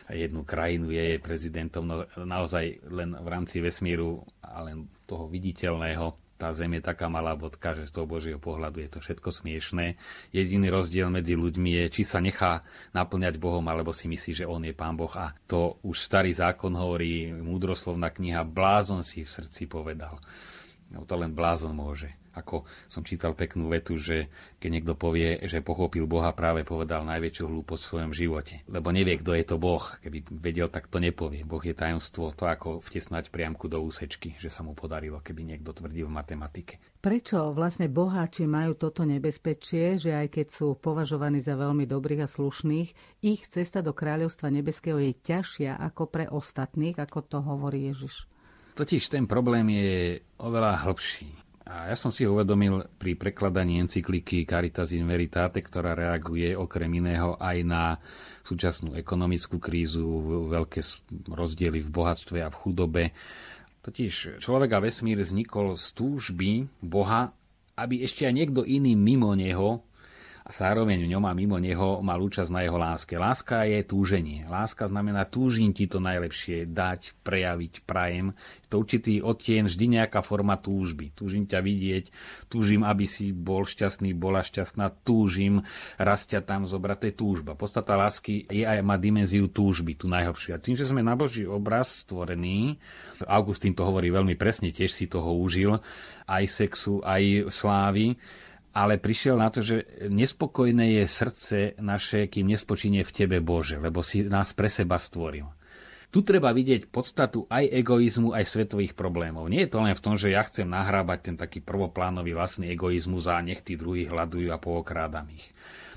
jednu 0.08 0.48
krajinu, 0.48 0.96
je 0.96 1.20
prezidentom, 1.20 1.84
no, 1.84 2.08
naozaj 2.24 2.88
len 2.88 3.12
v 3.12 3.28
rámci 3.28 3.60
vesmíru 3.60 4.24
a 4.40 4.64
len 4.64 4.88
toho 5.04 5.28
viditeľného 5.28 6.23
tá 6.44 6.52
zem 6.52 6.76
je 6.76 6.84
taká 6.84 7.08
malá 7.08 7.40
bodka, 7.40 7.72
že 7.72 7.88
z 7.88 7.96
toho 7.96 8.04
Božieho 8.04 8.36
pohľadu 8.36 8.84
je 8.84 8.90
to 8.92 9.00
všetko 9.00 9.32
smiešné. 9.32 9.96
Jediný 10.36 10.68
rozdiel 10.68 11.08
medzi 11.08 11.40
ľuďmi 11.40 11.72
je, 11.80 11.86
či 11.88 12.04
sa 12.04 12.20
nechá 12.20 12.68
naplňať 12.92 13.40
Bohom, 13.40 13.64
alebo 13.72 13.96
si 13.96 14.12
myslí, 14.12 14.44
že 14.44 14.50
On 14.52 14.60
je 14.60 14.76
Pán 14.76 15.00
Boh. 15.00 15.16
A 15.16 15.32
to 15.48 15.80
už 15.88 16.04
starý 16.04 16.36
zákon 16.36 16.76
hovorí, 16.76 17.32
múdroslovná 17.32 18.12
kniha, 18.12 18.44
blázon 18.44 19.08
si 19.08 19.24
v 19.24 19.32
srdci 19.32 19.72
povedal. 19.72 20.20
No 20.94 21.10
to 21.10 21.18
len 21.18 21.34
blázon 21.34 21.74
môže. 21.74 22.14
Ako 22.34 22.66
som 22.90 23.06
čítal 23.06 23.38
peknú 23.38 23.70
vetu, 23.70 24.02
že 24.02 24.26
keď 24.58 24.70
niekto 24.70 24.94
povie, 24.98 25.38
že 25.46 25.62
pochopil 25.62 26.10
Boha, 26.10 26.34
práve 26.34 26.66
povedal 26.66 27.06
najväčšiu 27.06 27.46
hlúposť 27.46 27.82
v 27.82 27.90
svojom 27.94 28.14
živote. 28.14 28.56
Lebo 28.66 28.90
nevie, 28.90 29.22
kto 29.22 29.38
je 29.38 29.46
to 29.46 29.62
Boh. 29.62 29.86
Keby 30.02 30.26
vedel, 30.42 30.66
tak 30.66 30.90
to 30.90 30.98
nepovie. 30.98 31.46
Boh 31.46 31.62
je 31.62 31.78
tajomstvo, 31.78 32.34
to 32.34 32.50
ako 32.50 32.82
vtesnať 32.82 33.30
priamku 33.30 33.70
do 33.70 33.78
úsečky, 33.86 34.34
že 34.42 34.50
sa 34.50 34.66
mu 34.66 34.74
podarilo, 34.74 35.22
keby 35.22 35.46
niekto 35.46 35.78
tvrdil 35.78 36.10
v 36.10 36.18
matematike. 36.18 36.82
Prečo 37.06 37.54
vlastne 37.54 37.86
boháči 37.86 38.50
majú 38.50 38.74
toto 38.74 39.06
nebezpečie, 39.06 40.02
že 40.02 40.18
aj 40.18 40.34
keď 40.34 40.48
sú 40.50 40.74
považovaní 40.74 41.38
za 41.38 41.54
veľmi 41.54 41.86
dobrých 41.86 42.26
a 42.26 42.32
slušných, 42.32 43.22
ich 43.22 43.46
cesta 43.46 43.86
do 43.86 43.94
kráľovstva 43.94 44.50
nebeského 44.50 44.98
je 44.98 45.14
ťažšia 45.14 45.78
ako 45.78 46.10
pre 46.10 46.26
ostatných, 46.26 46.98
ako 46.98 47.20
to 47.22 47.38
hovorí 47.46 47.94
Ježiš? 47.94 48.26
Totiž 48.74 49.14
ten 49.14 49.30
problém 49.30 49.70
je 49.70 50.18
oveľa 50.42 50.82
hlbší. 50.90 51.30
A 51.64 51.94
ja 51.94 51.96
som 51.96 52.12
si 52.12 52.28
uvedomil 52.28 52.86
pri 53.00 53.16
prekladaní 53.16 53.80
encykliky 53.80 54.44
Caritas 54.44 54.92
in 54.92 55.08
Veritate, 55.08 55.64
ktorá 55.64 55.96
reaguje 55.96 56.52
okrem 56.58 56.92
iného 57.00 57.40
aj 57.40 57.58
na 57.64 57.84
súčasnú 58.44 59.00
ekonomickú 59.00 59.62
krízu, 59.64 60.04
veľké 60.52 60.84
rozdiely 61.32 61.80
v 61.86 61.90
bohatstve 61.90 62.44
a 62.44 62.52
v 62.52 62.60
chudobe. 62.60 63.04
Totiž 63.80 64.44
človek 64.44 64.70
a 64.76 64.84
vesmír 64.84 65.24
vznikol 65.24 65.80
z 65.80 65.86
túžby 65.96 66.68
Boha, 66.84 67.32
aby 67.80 68.04
ešte 68.04 68.28
aj 68.28 68.34
niekto 68.36 68.62
iný 68.68 68.94
mimo 69.00 69.32
neho 69.34 69.88
a 70.44 70.52
zároveň 70.52 71.08
v 71.08 71.16
ňom 71.16 71.24
a 71.24 71.32
mimo 71.32 71.56
neho 71.56 72.04
mal 72.04 72.20
účasť 72.20 72.52
na 72.52 72.68
jeho 72.68 72.76
láske. 72.76 73.16
Láska 73.16 73.64
je 73.64 73.80
túženie. 73.88 74.44
Láska 74.44 74.92
znamená 74.92 75.24
túžim 75.24 75.72
ti 75.72 75.88
to 75.88 76.04
najlepšie 76.04 76.68
dať, 76.68 77.16
prejaviť, 77.24 77.88
prajem. 77.88 78.36
To 78.68 78.84
určitý 78.84 79.24
odtien, 79.24 79.72
vždy 79.72 80.04
nejaká 80.04 80.20
forma 80.20 80.60
túžby. 80.60 81.16
Túžim 81.16 81.48
ťa 81.48 81.64
vidieť, 81.64 82.06
túžim, 82.52 82.84
aby 82.84 83.08
si 83.08 83.32
bol 83.32 83.64
šťastný, 83.64 84.12
bola 84.12 84.44
šťastná, 84.44 84.92
túžim 85.08 85.64
raz 85.96 86.28
tam 86.28 86.68
zobrať, 86.68 86.98
to 87.00 87.06
je 87.08 87.16
túžba. 87.16 87.52
Podstata 87.56 87.96
lásky 87.96 88.44
je 88.52 88.68
aj 88.68 88.84
má 88.84 89.00
dimenziu 89.00 89.48
túžby, 89.48 89.96
tu 89.96 90.12
najhlbšiu. 90.12 90.60
A 90.60 90.60
tým, 90.60 90.76
že 90.76 90.84
sme 90.84 91.00
na 91.00 91.16
Boží 91.16 91.48
obraz 91.48 92.04
stvorení, 92.04 92.84
Augustín 93.32 93.72
to 93.72 93.88
hovorí 93.88 94.12
veľmi 94.12 94.36
presne, 94.36 94.76
tiež 94.76 94.92
si 94.92 95.08
toho 95.08 95.40
užil, 95.40 95.80
aj 96.28 96.44
sexu, 96.52 97.00
aj 97.00 97.48
slávy, 97.48 98.20
ale 98.74 98.98
prišiel 98.98 99.38
na 99.38 99.54
to, 99.54 99.62
že 99.62 99.86
nespokojné 100.10 101.02
je 101.02 101.06
srdce 101.06 101.58
naše, 101.78 102.26
kým 102.26 102.50
nespočíne 102.50 103.06
v 103.06 103.14
Tebe, 103.14 103.38
Bože, 103.38 103.78
lebo 103.78 104.02
si 104.02 104.26
nás 104.26 104.52
pre 104.58 104.68
seba 104.68 104.98
stvoril. 104.98 105.46
Tu 106.14 106.22
treba 106.22 106.54
vidieť 106.54 106.94
podstatu 106.94 107.50
aj 107.50 107.74
egoizmu, 107.74 108.38
aj 108.38 108.46
svetových 108.46 108.94
problémov. 108.94 109.50
Nie 109.50 109.66
je 109.66 109.74
to 109.74 109.82
len 109.82 109.98
v 109.98 110.04
tom, 110.04 110.14
že 110.14 110.30
ja 110.30 110.46
chcem 110.46 110.70
nahrábať 110.70 111.20
ten 111.26 111.36
taký 111.38 111.58
prvoplánový 111.58 112.38
vlastný 112.38 112.70
egoizmus 112.70 113.26
a 113.26 113.42
nech 113.42 113.66
tí 113.66 113.74
druhí 113.74 114.06
hľadujú 114.06 114.54
a 114.54 114.62
pookrádam 114.62 115.34
ich. 115.34 115.50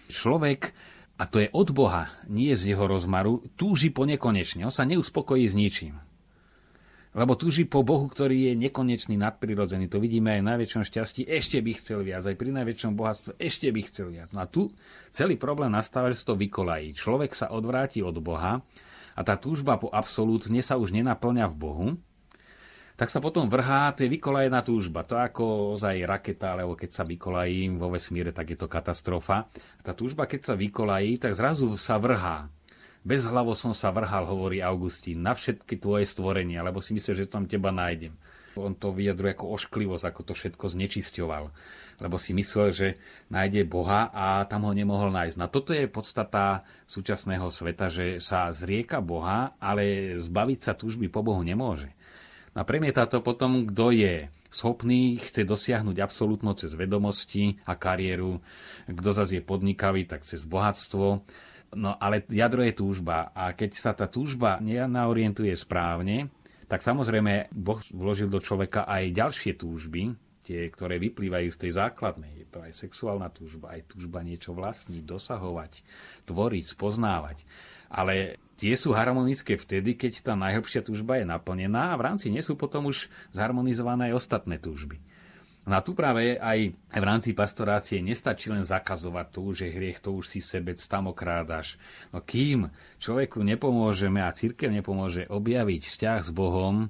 Človek, 0.09 0.73
a 1.21 1.29
to 1.29 1.45
je 1.45 1.53
od 1.53 1.69
Boha, 1.69 2.17
nie 2.33 2.53
z 2.57 2.73
jeho 2.73 2.89
rozmaru, 2.89 3.45
túži 3.61 3.93
po 3.93 4.09
nekonečne. 4.09 4.65
On 4.65 4.73
sa 4.73 4.89
neuspokojí 4.89 5.45
s 5.45 5.53
ničím. 5.53 6.01
Lebo 7.17 7.33
túži 7.33 7.65
po 7.65 7.81
Bohu, 7.81 8.13
ktorý 8.13 8.53
je 8.53 8.61
nekonečný, 8.61 9.17
nadprirodzený. 9.17 9.89
To 9.89 9.97
vidíme 9.97 10.37
aj 10.37 10.41
v 10.45 10.49
najväčšom 10.53 10.83
šťastí. 10.85 11.25
Ešte 11.25 11.65
by 11.65 11.73
chcel 11.81 12.05
viac. 12.05 12.21
Aj 12.29 12.37
pri 12.37 12.53
najväčšom 12.53 12.93
bohatstve 12.93 13.41
ešte 13.41 13.73
by 13.73 13.81
chcel 13.89 14.13
viac. 14.13 14.37
No 14.37 14.45
a 14.45 14.47
tu 14.47 14.69
celý 15.09 15.41
problém 15.41 15.73
nastáva, 15.73 16.13
že 16.13 16.29
to 16.29 16.37
vykolají. 16.37 16.93
Človek 16.93 17.33
sa 17.33 17.49
odvráti 17.49 18.05
od 18.05 18.21
Boha 18.21 18.61
a 19.17 19.21
tá 19.25 19.41
túžba 19.41 19.81
po 19.81 19.89
absolútne 19.89 20.61
sa 20.61 20.77
už 20.77 20.93
nenaplňa 20.93 21.49
v 21.49 21.57
Bohu, 21.57 21.89
tak 23.01 23.13
sa 23.13 23.21
potom 23.21 23.49
vrhá, 23.49 23.93
to 23.93 24.09
je 24.09 24.13
vykolajená 24.13 24.65
túžba. 24.65 25.05
To 25.05 25.21
ako 25.21 25.77
ozaj 25.77 26.01
raketa, 26.09 26.57
alebo 26.57 26.77
keď 26.77 26.91
sa 26.97 27.05
vykolají 27.05 27.69
vo 27.77 27.93
vesmíre, 27.93 28.33
tak 28.33 28.57
je 28.57 28.59
to 28.61 28.73
katastrofa. 28.73 29.53
Tá 29.85 29.93
túžba, 29.93 30.25
keď 30.25 30.53
sa 30.53 30.55
vykolají, 30.57 31.21
tak 31.21 31.37
zrazu 31.37 31.77
sa 31.77 32.01
vrhá 32.01 32.49
hlavo 33.07 33.55
som 33.55 33.71
sa 33.71 33.95
vrhal, 33.95 34.27
hovorí 34.27 34.59
Augustín, 34.59 35.23
na 35.23 35.39
všetky 35.39 35.79
tvoje 35.79 36.11
stvorenia, 36.11 36.67
lebo 36.67 36.83
si 36.83 36.91
myslel, 36.91 37.23
že 37.23 37.31
tam 37.31 37.47
teba 37.47 37.71
nájdem. 37.71 38.11
On 38.59 38.75
to 38.75 38.91
vyjadruje 38.91 39.37
ako 39.37 39.53
ošklivosť, 39.55 40.05
ako 40.11 40.21
to 40.27 40.33
všetko 40.35 40.65
znečisťoval. 40.67 41.45
Lebo 42.03 42.17
si 42.19 42.33
myslel, 42.35 42.69
že 42.73 42.89
nájde 43.31 43.63
Boha 43.69 44.11
a 44.11 44.43
tam 44.49 44.67
ho 44.67 44.73
nemohol 44.73 45.13
nájsť. 45.13 45.37
No 45.39 45.47
toto 45.47 45.71
je 45.71 45.87
podstata 45.87 46.67
súčasného 46.89 47.47
sveta, 47.53 47.93
že 47.93 48.19
sa 48.19 48.51
zrieka 48.51 48.99
Boha, 49.05 49.55
ale 49.63 50.17
zbaviť 50.19 50.59
sa 50.61 50.73
túžby 50.75 51.07
po 51.07 51.23
Bohu 51.23 51.41
nemôže. 51.47 51.93
No 52.57 52.65
premieta 52.65 53.05
to 53.05 53.21
potom, 53.21 53.69
kto 53.69 53.93
je 53.93 54.15
schopný, 54.49 55.21
chce 55.21 55.45
dosiahnuť 55.45 56.01
absolútno 56.01 56.57
cez 56.57 56.73
vedomosti 56.73 57.61
a 57.69 57.77
kariéru, 57.77 58.41
kto 58.89 59.11
zase 59.13 59.41
je 59.41 59.43
podnikavý, 59.45 60.09
tak 60.09 60.25
cez 60.25 60.43
bohatstvo 60.49 61.21
No 61.77 61.93
ale 62.01 62.25
jadro 62.25 62.65
je 62.65 62.73
túžba 62.73 63.29
a 63.37 63.53
keď 63.53 63.71
sa 63.77 63.93
tá 63.93 64.09
túžba 64.09 64.57
nenaorientuje 64.65 65.53
správne, 65.53 66.33
tak 66.67 66.81
samozrejme 66.81 67.53
Boh 67.53 67.79
vložil 67.93 68.33
do 68.33 68.41
človeka 68.41 68.89
aj 68.89 69.13
ďalšie 69.13 69.53
túžby, 69.61 70.17
tie, 70.47 70.71
ktoré 70.71 70.97
vyplývajú 71.03 71.49
z 71.53 71.59
tej 71.67 71.73
základnej. 71.77 72.33
Je 72.43 72.47
to 72.49 72.63
aj 72.63 72.73
sexuálna 72.73 73.29
túžba, 73.35 73.75
aj 73.77 73.93
túžba 73.93 74.23
niečo 74.23 74.55
vlastniť, 74.55 75.03
dosahovať, 75.03 75.83
tvoriť, 76.25 76.65
spoznávať. 76.65 77.43
Ale 77.87 78.41
tie 78.59 78.75
sú 78.75 78.95
harmonické 78.95 79.59
vtedy, 79.59 79.95
keď 79.95 80.23
tá 80.23 80.35
najhlbšia 80.35 80.83
túžba 80.83 81.19
je 81.19 81.27
naplnená 81.27 81.95
a 81.95 81.99
v 81.99 82.07
rámci 82.09 82.31
nie 82.31 82.43
sú 82.43 82.59
potom 82.59 82.91
už 82.91 83.07
zharmonizované 83.31 84.11
aj 84.11 84.19
ostatné 84.23 84.59
túžby. 84.59 84.99
No 85.67 85.75
a 85.75 85.83
tu 85.83 85.99
práve 85.99 86.39
aj 86.39 86.79
v 86.79 87.05
rámci 87.05 87.35
pastorácie 87.35 87.99
nestačí 87.99 88.55
len 88.55 88.63
zakazovať 88.63 89.27
to, 89.35 89.43
že 89.51 89.75
hriech 89.75 89.99
to 89.99 90.15
už 90.15 90.31
si 90.31 90.39
sebec 90.39 90.79
tam 90.87 91.11
okrádaš. 91.11 91.75
No 92.15 92.23
kým 92.23 92.71
človeku 93.03 93.43
nepomôžeme 93.43 94.23
a 94.23 94.31
církev 94.31 94.71
nepomôže 94.71 95.27
objaviť 95.27 95.83
vzťah 95.91 96.19
s 96.23 96.31
Bohom 96.31 96.87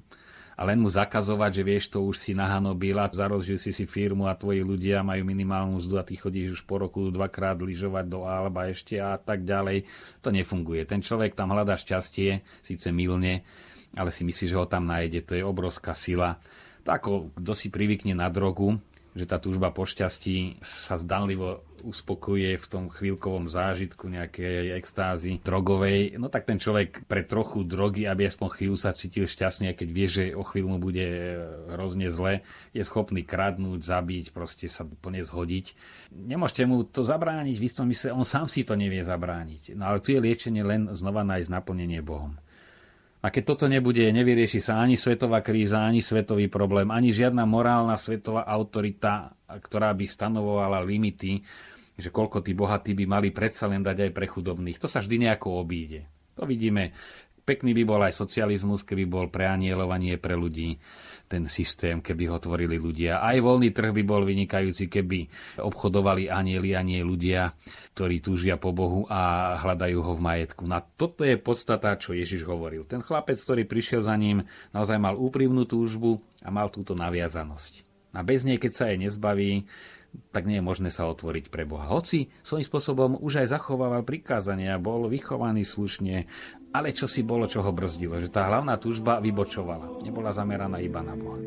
a 0.53 0.61
len 0.61 0.77
mu 0.77 0.93
zakazovať, 0.93 1.51
že 1.57 1.63
vieš, 1.65 1.85
to 1.89 2.05
už 2.05 2.21
si 2.21 2.31
nahanobila, 2.37 3.09
zarožil 3.09 3.57
si 3.57 3.73
si 3.73 3.89
firmu 3.89 4.29
a 4.29 4.37
tvoji 4.37 4.61
ľudia 4.61 5.01
majú 5.01 5.25
minimálnu 5.25 5.81
mzdu 5.81 5.97
a 5.97 6.05
ty 6.05 6.13
chodíš 6.13 6.61
už 6.61 6.61
po 6.69 6.77
roku 6.77 7.09
dvakrát 7.09 7.57
lyžovať 7.57 8.05
do 8.05 8.29
Alba 8.29 8.69
ešte 8.69 9.01
a 9.01 9.17
tak 9.17 9.41
ďalej. 9.41 9.89
To 10.21 10.29
nefunguje. 10.29 10.85
Ten 10.85 11.01
človek 11.01 11.33
tam 11.33 11.49
hľadá 11.49 11.81
šťastie, 11.81 12.45
síce 12.61 12.93
milne, 12.93 13.41
ale 13.97 14.13
si 14.13 14.21
myslí, 14.21 14.53
že 14.53 14.57
ho 14.57 14.69
tam 14.69 14.85
nájde. 14.85 15.25
To 15.25 15.33
je 15.33 15.41
obrovská 15.41 15.97
sila 15.97 16.37
ako 16.87 17.35
kto 17.35 17.53
si 17.53 17.67
privykne 17.67 18.15
na 18.15 18.31
drogu, 18.31 18.79
že 19.17 19.25
tá 19.25 19.41
túžba 19.41 19.73
po 19.73 19.83
šťastí 19.83 20.61
sa 20.61 20.93
zdanlivo 20.93 21.65
uspokuje 21.81 22.57
v 22.57 22.65
tom 22.69 22.89
chvíľkovom 22.89 23.49
zážitku 23.49 24.09
nejakej 24.09 24.77
extázy 24.77 25.41
drogovej, 25.41 26.17
no 26.21 26.29
tak 26.29 26.45
ten 26.45 26.61
človek 26.61 27.05
pre 27.09 27.25
trochu 27.25 27.65
drogy, 27.65 28.05
aby 28.05 28.29
aspoň 28.29 28.47
chvíľu 28.53 28.77
sa 28.77 28.93
cítil 28.93 29.25
šťastne, 29.25 29.73
a 29.73 29.77
keď 29.77 29.89
vie, 29.89 30.07
že 30.09 30.23
o 30.37 30.45
chvíľu 30.45 30.77
mu 30.77 30.79
bude 30.81 31.05
hrozne 31.73 32.13
zle, 32.13 32.45
je 32.77 32.81
schopný 32.85 33.25
kradnúť, 33.25 33.81
zabiť, 33.81 34.25
proste 34.33 34.69
sa 34.69 34.85
plne 34.85 35.25
zhodiť. 35.25 35.73
Nemôžete 36.13 36.63
mu 36.69 36.85
to 36.85 37.01
zabrániť, 37.01 37.55
v 37.57 37.65
istom 37.65 37.89
mysle, 37.89 38.13
on 38.13 38.25
sám 38.25 38.45
si 38.45 38.65
to 38.65 38.77
nevie 38.77 39.01
zabrániť. 39.01 39.73
No 39.73 39.93
ale 39.93 40.01
tu 40.01 40.13
je 40.13 40.21
liečenie 40.21 40.61
len 40.61 40.93
znova 40.93 41.25
nájsť 41.25 41.49
naplnenie 41.49 42.01
Bohom. 42.05 42.37
A 43.27 43.33
keď 43.33 43.43
toto 43.43 43.67
nebude, 43.67 44.07
nevyrieši 44.07 44.63
sa 44.63 44.79
ani 44.79 44.95
svetová 44.95 45.43
kríza, 45.43 45.83
ani 45.83 45.99
svetový 45.99 46.47
problém, 46.47 46.87
ani 46.95 47.11
žiadna 47.11 47.43
morálna 47.43 47.99
svetová 47.99 48.47
autorita, 48.47 49.35
ktorá 49.51 49.91
by 49.91 50.07
stanovovala 50.07 50.79
limity, 50.79 51.43
že 51.99 52.07
koľko 52.07 52.39
tí 52.39 52.55
bohatí 52.55 52.95
by 52.95 53.03
mali 53.03 53.35
predsa 53.35 53.67
len 53.67 53.83
dať 53.83 54.07
aj 54.07 54.11
pre 54.15 54.31
chudobných. 54.31 54.79
To 54.79 54.87
sa 54.87 55.03
vždy 55.03 55.27
nejako 55.27 55.59
obíde. 55.59 56.07
To 56.39 56.47
vidíme. 56.47 56.95
Pekný 57.43 57.75
by 57.75 57.83
bol 57.83 57.99
aj 57.99 58.15
socializmus, 58.15 58.87
keby 58.87 59.03
bol 59.03 59.27
preanielovanie 59.27 60.15
pre 60.15 60.39
ľudí 60.39 60.79
ten 61.27 61.45
systém, 61.51 61.99
keby 61.99 62.31
ho 62.31 62.37
tvorili 62.39 62.79
ľudia. 62.79 63.19
Aj 63.19 63.35
voľný 63.37 63.75
trh 63.75 63.91
by 63.91 64.03
bol 64.07 64.23
vynikajúci, 64.23 64.87
keby 64.87 65.27
obchodovali 65.59 66.31
anieli 66.31 66.71
a 66.73 66.81
nie 66.81 67.03
ľudia, 67.03 67.51
ktorí 67.93 68.23
túžia 68.23 68.55
po 68.55 68.71
Bohu 68.71 69.03
a 69.11 69.53
hľadajú 69.59 69.99
ho 69.99 70.13
v 70.15 70.23
majetku. 70.23 70.63
Na 70.63 70.79
toto 70.79 71.27
je 71.27 71.35
podstata, 71.35 71.99
čo 71.99 72.15
Ježiš 72.15 72.47
hovoril. 72.47 72.87
Ten 72.87 73.03
chlapec, 73.03 73.37
ktorý 73.37 73.67
prišiel 73.67 74.01
za 74.07 74.15
ním, 74.15 74.47
naozaj 74.71 74.97
mal 74.97 75.19
úprimnú 75.19 75.67
túžbu 75.67 76.23
a 76.39 76.49
mal 76.49 76.71
túto 76.71 76.95
naviazanosť. 76.95 77.83
A 78.15 78.23
bez 78.23 78.47
nej, 78.47 78.57
keď 78.57 78.71
sa 78.73 78.87
jej 78.87 78.97
nezbaví, 78.97 79.67
tak 80.31 80.47
nie 80.47 80.57
je 80.57 80.65
možné 80.65 80.89
sa 80.89 81.05
otvoriť 81.09 81.51
pre 81.51 81.67
Boha. 81.67 81.91
Hoci 81.91 82.31
svojím 82.41 82.65
spôsobom 82.65 83.11
už 83.19 83.43
aj 83.43 83.53
zachovával 83.53 84.01
prikázania, 84.01 84.81
bol 84.81 85.05
vychovaný 85.11 85.67
slušne, 85.67 86.25
ale 86.71 86.91
čo 86.91 87.07
si 87.07 87.23
bolo, 87.23 87.47
čo 87.47 87.63
ho 87.63 87.71
brzdilo, 87.71 88.19
že 88.19 88.31
tá 88.31 88.47
hlavná 88.47 88.75
túžba 88.79 89.19
vybočovala, 89.23 90.03
nebola 90.03 90.31
zameraná 90.35 90.77
iba 90.83 91.01
na 91.03 91.15
Boha. 91.15 91.39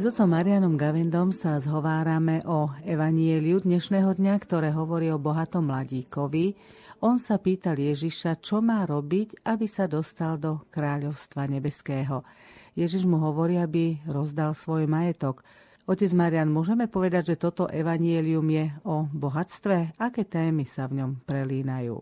S 0.00 0.08
otcom 0.08 0.32
Marianom 0.32 0.80
Gavendom 0.80 1.28
sa 1.28 1.60
zhovárame 1.60 2.40
o 2.48 2.72
evanieliu 2.88 3.60
dnešného 3.60 4.16
dňa, 4.16 4.32
ktoré 4.40 4.72
hovorí 4.72 5.12
o 5.12 5.20
bohatom 5.20 5.68
mladíkovi. 5.68 6.56
On 7.04 7.20
sa 7.20 7.36
pýtal 7.36 7.76
Ježiša, 7.76 8.40
čo 8.40 8.64
má 8.64 8.88
robiť, 8.88 9.44
aby 9.44 9.68
sa 9.68 9.84
dostal 9.84 10.40
do 10.40 10.64
kráľovstva 10.72 11.44
nebeského. 11.52 12.24
Ježiš 12.72 13.04
mu 13.04 13.20
hovorí, 13.20 13.60
aby 13.60 14.00
rozdal 14.08 14.56
svoj 14.56 14.88
majetok. 14.88 15.44
Otec 15.84 16.08
Marian, 16.16 16.48
môžeme 16.48 16.88
povedať, 16.88 17.36
že 17.36 17.44
toto 17.44 17.68
evanielium 17.68 18.48
je 18.48 18.72
o 18.88 19.04
bohatstve? 19.04 20.00
Aké 20.00 20.24
témy 20.24 20.64
sa 20.64 20.88
v 20.88 21.04
ňom 21.04 21.28
prelínajú? 21.28 22.00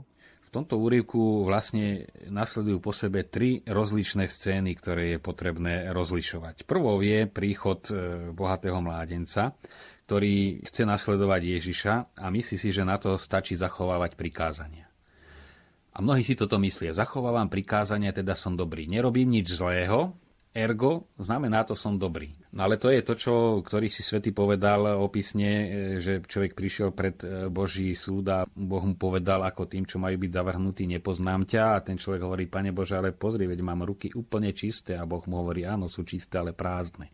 V 0.48 0.56
tomto 0.56 0.80
úryvku 0.80 1.44
vlastne 1.44 2.08
nasledujú 2.32 2.80
po 2.80 2.96
sebe 2.96 3.28
tri 3.28 3.60
rozličné 3.68 4.24
scény, 4.24 4.80
ktoré 4.80 5.12
je 5.12 5.18
potrebné 5.20 5.92
rozlišovať. 5.92 6.64
Prvou 6.64 7.04
je 7.04 7.28
príchod 7.28 7.84
e, 7.92 8.32
bohatého 8.32 8.80
mládenca, 8.80 9.52
ktorý 10.08 10.64
chce 10.64 10.88
nasledovať 10.88 11.42
Ježiša 11.44 11.94
a 12.16 12.26
myslí 12.32 12.56
si, 12.56 12.72
že 12.72 12.80
na 12.80 12.96
to 12.96 13.20
stačí 13.20 13.60
zachovávať 13.60 14.16
prikázania. 14.16 14.88
A 15.92 16.00
mnohí 16.00 16.24
si 16.24 16.32
toto 16.32 16.56
myslia. 16.56 16.96
Zachovávam 16.96 17.52
prikázania, 17.52 18.16
teda 18.16 18.32
som 18.32 18.56
dobrý. 18.56 18.88
Nerobím 18.88 19.28
nič 19.28 19.52
zlého, 19.52 20.16
ergo 20.52 21.06
znamená 21.20 21.64
to 21.64 21.76
som 21.76 21.96
dobrý. 21.96 22.32
No 22.52 22.64
ale 22.64 22.80
to 22.80 22.88
je 22.88 23.04
to, 23.04 23.14
čo, 23.14 23.34
ktorý 23.60 23.92
si 23.92 24.00
svety 24.00 24.32
povedal 24.32 24.98
opisne, 24.98 25.50
e, 25.50 25.66
že 26.00 26.24
človek 26.24 26.56
prišiel 26.56 26.90
pred 26.96 27.16
e, 27.20 27.46
Boží 27.52 27.92
súd 27.92 28.24
a 28.32 28.48
Boh 28.48 28.84
mu 28.84 28.96
povedal 28.96 29.44
ako 29.44 29.68
tým, 29.68 29.84
čo 29.84 30.00
majú 30.00 30.16
byť 30.16 30.30
zavrhnutí, 30.32 30.88
nepoznám 30.88 31.44
ťa 31.44 31.64
a 31.76 31.84
ten 31.84 32.00
človek 32.00 32.24
hovorí, 32.24 32.44
pane 32.48 32.72
Bože, 32.72 32.96
ale 32.96 33.12
pozri, 33.12 33.44
veď 33.44 33.60
mám 33.60 33.84
ruky 33.84 34.10
úplne 34.16 34.50
čisté 34.56 34.96
a 34.96 35.04
Boh 35.04 35.22
mu 35.28 35.44
hovorí, 35.44 35.68
áno, 35.68 35.86
sú 35.86 36.02
čisté, 36.08 36.40
ale 36.40 36.56
prázdne. 36.56 37.12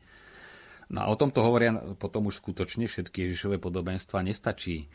No 0.93 1.05
a 1.05 1.11
o 1.11 1.19
tomto 1.19 1.41
hovoria 1.43 1.75
potom 1.97 2.29
už 2.29 2.39
skutočne 2.45 2.85
všetky 2.85 3.27
Ježišové 3.27 3.57
podobenstva. 3.57 4.21
Nestačí 4.21 4.87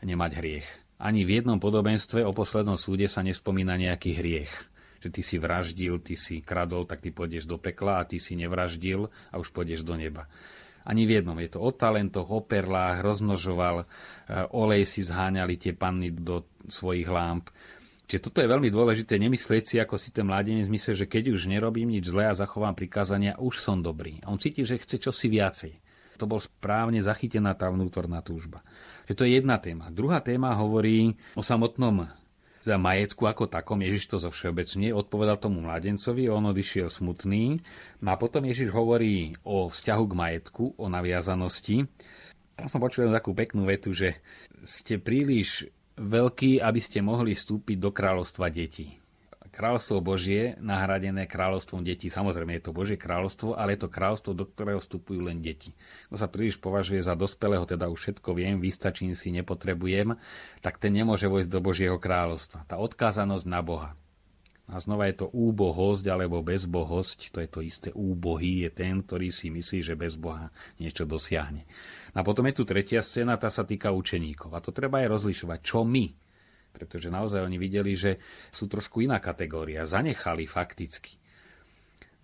nemať 0.00 0.30
hriech. 0.40 0.68
Ani 0.98 1.26
v 1.26 1.42
jednom 1.42 1.60
podobenstve 1.60 2.24
o 2.24 2.32
poslednom 2.32 2.78
súde 2.80 3.10
sa 3.10 3.20
nespomína 3.20 3.76
nejaký 3.76 4.16
hriech. 4.16 4.52
Že 5.04 5.12
ty 5.12 5.20
si 5.20 5.36
vraždil, 5.36 6.00
ty 6.00 6.16
si 6.16 6.40
kradol, 6.40 6.88
tak 6.88 7.04
ty 7.04 7.12
pôjdeš 7.12 7.44
do 7.44 7.60
pekla 7.60 8.00
a 8.00 8.08
ty 8.08 8.16
si 8.16 8.32
nevraždil 8.32 9.12
a 9.28 9.34
už 9.36 9.52
pôjdeš 9.52 9.84
do 9.84 10.00
neba. 10.00 10.24
Ani 10.84 11.04
v 11.04 11.20
jednom. 11.20 11.36
Je 11.36 11.52
to 11.52 11.60
o 11.60 11.72
talentoch, 11.72 12.28
o 12.28 12.40
perlách, 12.40 13.04
rozmnožoval, 13.04 13.84
e, 13.84 13.86
olej 14.52 14.84
si 14.88 15.00
zháňali 15.04 15.60
tie 15.60 15.72
panny 15.76 16.12
do 16.12 16.48
svojich 16.68 17.08
lámp. 17.08 17.52
Čiže 18.04 18.24
toto 18.28 18.44
je 18.44 18.52
veľmi 18.52 18.68
dôležité, 18.68 19.16
nemyslieť 19.16 19.64
si, 19.64 19.76
ako 19.80 19.96
si 19.96 20.12
ten 20.12 20.28
mladenec 20.28 20.68
myslí, 20.68 21.04
že 21.04 21.08
keď 21.08 21.32
už 21.32 21.48
nerobím 21.48 21.88
nič 21.88 22.08
zlé 22.12 22.28
a 22.28 22.36
zachovám 22.36 22.76
prikázania, 22.76 23.40
už 23.40 23.60
som 23.60 23.80
dobrý. 23.80 24.20
A 24.24 24.28
on 24.28 24.36
cíti, 24.36 24.60
že 24.60 24.76
chce 24.76 25.00
čosi 25.00 25.32
viacej. 25.32 25.72
To 26.20 26.28
bol 26.28 26.38
správne 26.38 27.00
zachytená 27.00 27.56
tá 27.56 27.72
vnútorná 27.72 28.20
túžba. 28.20 28.60
Že 29.08 29.14
to 29.16 29.22
je 29.24 29.30
jedna 29.40 29.56
téma. 29.58 29.88
Druhá 29.88 30.20
téma 30.20 30.52
hovorí 30.54 31.16
o 31.34 31.42
samotnom 31.42 32.06
teda 32.64 32.80
majetku 32.80 33.28
ako 33.28 33.44
takom. 33.44 33.84
Ježiš 33.84 34.08
to 34.08 34.16
zo 34.16 34.32
všeobecne 34.32 34.96
odpovedal 34.96 35.36
tomu 35.36 35.60
mladencovi, 35.60 36.32
on 36.32 36.48
odišiel 36.48 36.88
smutný. 36.88 37.60
No 38.00 38.08
a 38.10 38.16
potom 38.16 38.48
Ježiš 38.48 38.72
hovorí 38.72 39.36
o 39.44 39.68
vzťahu 39.68 40.04
k 40.08 40.16
majetku, 40.16 40.64
o 40.80 40.86
naviazanosti. 40.88 41.84
Tam 42.56 42.66
som 42.72 42.80
počul 42.80 43.12
takú 43.12 43.36
peknú 43.36 43.68
vetu, 43.68 43.92
že 43.92 44.16
ste 44.64 44.96
príliš 44.96 45.68
veľký, 46.00 46.64
aby 46.64 46.80
ste 46.80 47.04
mohli 47.04 47.36
vstúpiť 47.36 47.76
do 47.76 47.92
kráľovstva 47.92 48.48
detí. 48.48 49.03
Kráľovstvo 49.54 50.02
Božie 50.02 50.58
nahradené 50.58 51.30
kráľovstvom 51.30 51.86
detí. 51.86 52.10
Samozrejme 52.10 52.58
je 52.58 52.64
to 52.66 52.74
Božie 52.74 52.98
kráľovstvo, 52.98 53.54
ale 53.54 53.78
je 53.78 53.86
to 53.86 53.94
kráľovstvo, 53.94 54.34
do 54.34 54.50
ktorého 54.50 54.82
vstupujú 54.82 55.30
len 55.30 55.38
deti. 55.38 55.78
To 56.10 56.18
sa 56.18 56.26
príliš 56.26 56.58
považuje 56.58 56.98
za 56.98 57.14
dospelého, 57.14 57.62
teda 57.62 57.86
už 57.86 58.18
všetko 58.18 58.34
viem, 58.34 58.58
vystačím 58.58 59.14
si, 59.14 59.30
nepotrebujem, 59.30 60.18
tak 60.58 60.82
ten 60.82 60.90
nemôže 60.90 61.30
vojsť 61.30 61.46
do 61.46 61.60
Božieho 61.62 62.02
kráľovstva. 62.02 62.66
Tá 62.66 62.82
odkázanosť 62.82 63.46
na 63.46 63.62
Boha. 63.62 63.94
A 64.64 64.80
znova 64.80 65.06
je 65.06 65.22
to 65.22 65.26
úbohosť 65.30 66.08
alebo 66.08 66.40
bezbohosť, 66.42 67.30
to 67.30 67.38
je 67.44 67.48
to 67.52 67.60
isté. 67.62 67.88
Úbohý 67.92 68.66
je 68.66 68.70
ten, 68.72 69.06
ktorý 69.06 69.28
si 69.28 69.54
myslí, 69.54 69.86
že 69.86 69.94
bez 69.94 70.18
Boha 70.18 70.50
niečo 70.82 71.06
dosiahne. 71.06 71.68
A 72.16 72.26
potom 72.26 72.48
je 72.50 72.58
tu 72.58 72.64
tretia 72.66 73.04
scéna, 73.04 73.36
tá 73.36 73.52
sa 73.52 73.62
týka 73.62 73.92
učeníkov. 73.92 74.50
A 74.56 74.64
to 74.64 74.72
treba 74.72 75.04
aj 75.04 75.14
rozlišovať, 75.14 75.58
čo 75.62 75.84
my. 75.84 76.23
Pretože 76.74 77.06
naozaj 77.06 77.46
oni 77.46 77.54
videli, 77.54 77.94
že 77.94 78.18
sú 78.50 78.66
trošku 78.66 79.06
iná 79.06 79.22
kategória. 79.22 79.86
Zanechali 79.86 80.50
fakticky. 80.50 81.22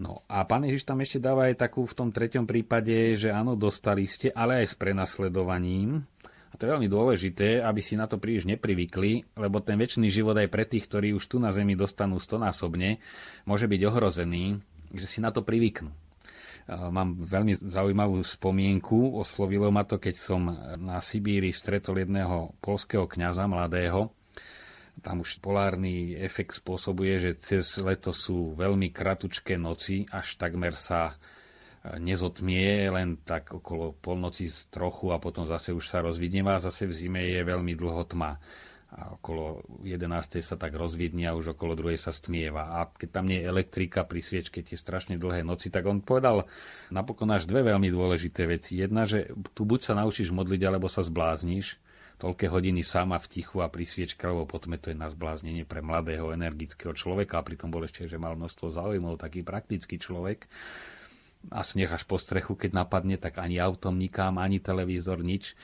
No 0.01 0.27
a 0.27 0.43
pán 0.49 0.67
Ježiš 0.67 0.89
tam 0.89 0.99
ešte 1.05 1.23
dáva 1.23 1.47
aj 1.47 1.61
takú 1.61 1.87
v 1.87 1.93
tom 1.95 2.09
treťom 2.11 2.49
prípade, 2.49 3.15
že 3.15 3.31
áno, 3.31 3.55
dostali 3.55 4.09
ste, 4.11 4.33
ale 4.35 4.65
aj 4.65 4.73
s 4.73 4.75
prenasledovaním. 4.75 6.03
A 6.51 6.59
to 6.59 6.67
je 6.67 6.73
veľmi 6.73 6.91
dôležité, 6.91 7.63
aby 7.63 7.79
si 7.79 7.95
na 7.95 8.11
to 8.11 8.19
príliš 8.19 8.43
neprivykli, 8.43 9.39
lebo 9.39 9.63
ten 9.63 9.79
väčší 9.79 10.11
život 10.11 10.35
aj 10.35 10.51
pre 10.51 10.67
tých, 10.67 10.91
ktorí 10.91 11.15
už 11.15 11.23
tu 11.31 11.39
na 11.39 11.55
Zemi 11.55 11.79
dostanú 11.79 12.19
stonásobne, 12.19 12.99
môže 13.47 13.71
byť 13.71 13.81
ohrozený, 13.87 14.59
že 14.91 15.07
si 15.07 15.23
na 15.23 15.31
to 15.31 15.47
privyknú. 15.47 15.95
Mám 16.71 17.27
veľmi 17.27 17.59
zaujímavú 17.59 18.23
spomienku. 18.23 19.19
Oslovilo 19.19 19.75
ma 19.75 19.83
to, 19.83 19.99
keď 19.99 20.15
som 20.15 20.55
na 20.79 21.03
Sibíri 21.03 21.51
stretol 21.51 22.03
jedného 22.07 22.55
polského 22.63 23.11
kňaza 23.11 23.51
mladého. 23.51 24.11
Tam 25.01 25.25
už 25.25 25.41
polárny 25.41 26.15
efekt 26.17 26.61
spôsobuje, 26.61 27.19
že 27.19 27.33
cez 27.41 27.81
leto 27.81 28.13
sú 28.13 28.55
veľmi 28.55 28.93
kratučké 28.93 29.57
noci, 29.57 30.05
až 30.13 30.37
takmer 30.37 30.77
sa 30.77 31.17
nezotmie, 31.81 32.93
len 32.93 33.17
tak 33.25 33.57
okolo 33.57 33.97
polnoci 33.97 34.53
trochu 34.69 35.17
a 35.17 35.17
potom 35.17 35.49
zase 35.49 35.73
už 35.73 35.89
sa 35.89 36.05
rozvidneva 36.05 36.61
a 36.61 36.65
zase 36.65 36.85
v 36.85 36.93
zime 36.93 37.25
je 37.25 37.41
veľmi 37.41 37.73
dlho 37.73 38.05
tma 38.05 38.37
a 38.91 39.15
okolo 39.15 39.63
11. 39.87 40.43
sa 40.43 40.59
tak 40.59 40.75
rozvidne 40.75 41.31
a 41.31 41.39
už 41.39 41.55
okolo 41.55 41.79
2. 41.79 41.95
sa 41.95 42.11
stmieva. 42.11 42.83
A 42.83 42.91
keď 42.91 43.09
tam 43.15 43.31
nie 43.31 43.39
je 43.39 43.47
elektrika 43.47 44.03
pri 44.03 44.19
sviečke 44.19 44.67
tie 44.67 44.75
strašne 44.75 45.15
dlhé 45.15 45.47
noci, 45.47 45.71
tak 45.71 45.87
on 45.87 46.03
povedal 46.03 46.51
napokon 46.91 47.31
až 47.31 47.47
dve 47.47 47.63
veľmi 47.63 47.87
dôležité 47.87 48.51
veci. 48.51 48.83
Jedna, 48.83 49.07
že 49.07 49.31
tu 49.55 49.63
buď 49.63 49.81
sa 49.87 49.95
naučíš 49.95 50.35
modliť, 50.35 50.61
alebo 50.67 50.91
sa 50.91 51.07
zblázniš. 51.07 51.79
Toľké 52.21 52.53
hodiny 52.53 52.85
sama 52.85 53.17
v 53.17 53.41
tichu 53.41 53.65
a 53.65 53.73
pri 53.73 53.89
alebo 54.29 54.45
potom 54.45 54.77
to 54.77 54.93
je 54.93 54.97
na 54.97 55.09
zbláznenie 55.09 55.65
pre 55.65 55.81
mladého, 55.81 56.37
energického 56.37 56.93
človeka 56.93 57.41
a 57.41 57.47
pritom 57.47 57.73
bol 57.73 57.89
ešte, 57.89 58.05
že 58.05 58.21
mal 58.21 58.37
množstvo 58.37 58.69
záujmov, 58.69 59.17
taký 59.17 59.41
praktický 59.41 59.97
človek 59.97 60.45
a 61.49 61.65
sneh 61.65 61.89
až 61.89 62.05
po 62.05 62.21
strechu, 62.21 62.53
keď 62.53 62.85
napadne, 62.85 63.17
tak 63.17 63.41
ani 63.41 63.57
autom 63.57 63.97
nikám, 63.97 64.37
ani 64.37 64.61
televízor, 64.61 65.25
nič. 65.25 65.57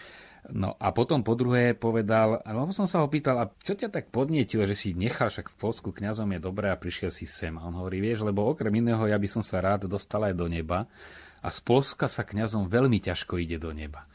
No 0.49 0.79
a 0.81 0.95
potom 0.97 1.21
po 1.21 1.37
druhé 1.37 1.77
povedal, 1.77 2.41
lebo 2.41 2.73
som 2.73 2.89
sa 2.89 3.05
ho 3.05 3.11
pýtal, 3.13 3.37
a 3.37 3.53
čo 3.61 3.77
ťa 3.77 3.93
tak 3.93 4.09
podnietilo, 4.09 4.65
že 4.65 4.79
si 4.79 4.97
nechal 4.97 5.29
však 5.29 5.53
v 5.53 5.59
Polsku 5.61 5.93
kňazom 5.93 6.33
je 6.33 6.41
dobré 6.41 6.73
a 6.73 6.81
prišiel 6.81 7.13
si 7.13 7.29
sem. 7.29 7.53
A 7.61 7.67
on 7.69 7.77
hovorí, 7.77 8.01
vieš, 8.01 8.25
lebo 8.25 8.49
okrem 8.49 8.73
iného 8.81 9.05
ja 9.05 9.21
by 9.21 9.29
som 9.29 9.45
sa 9.45 9.61
rád 9.61 9.85
dostal 9.91 10.25
aj 10.25 10.33
do 10.39 10.49
neba 10.49 10.89
a 11.45 11.49
z 11.53 11.59
Polska 11.61 12.09
sa 12.09 12.25
kňazom 12.25 12.71
veľmi 12.73 12.97
ťažko 13.03 13.37
ide 13.37 13.61
do 13.61 13.75
neba 13.77 14.09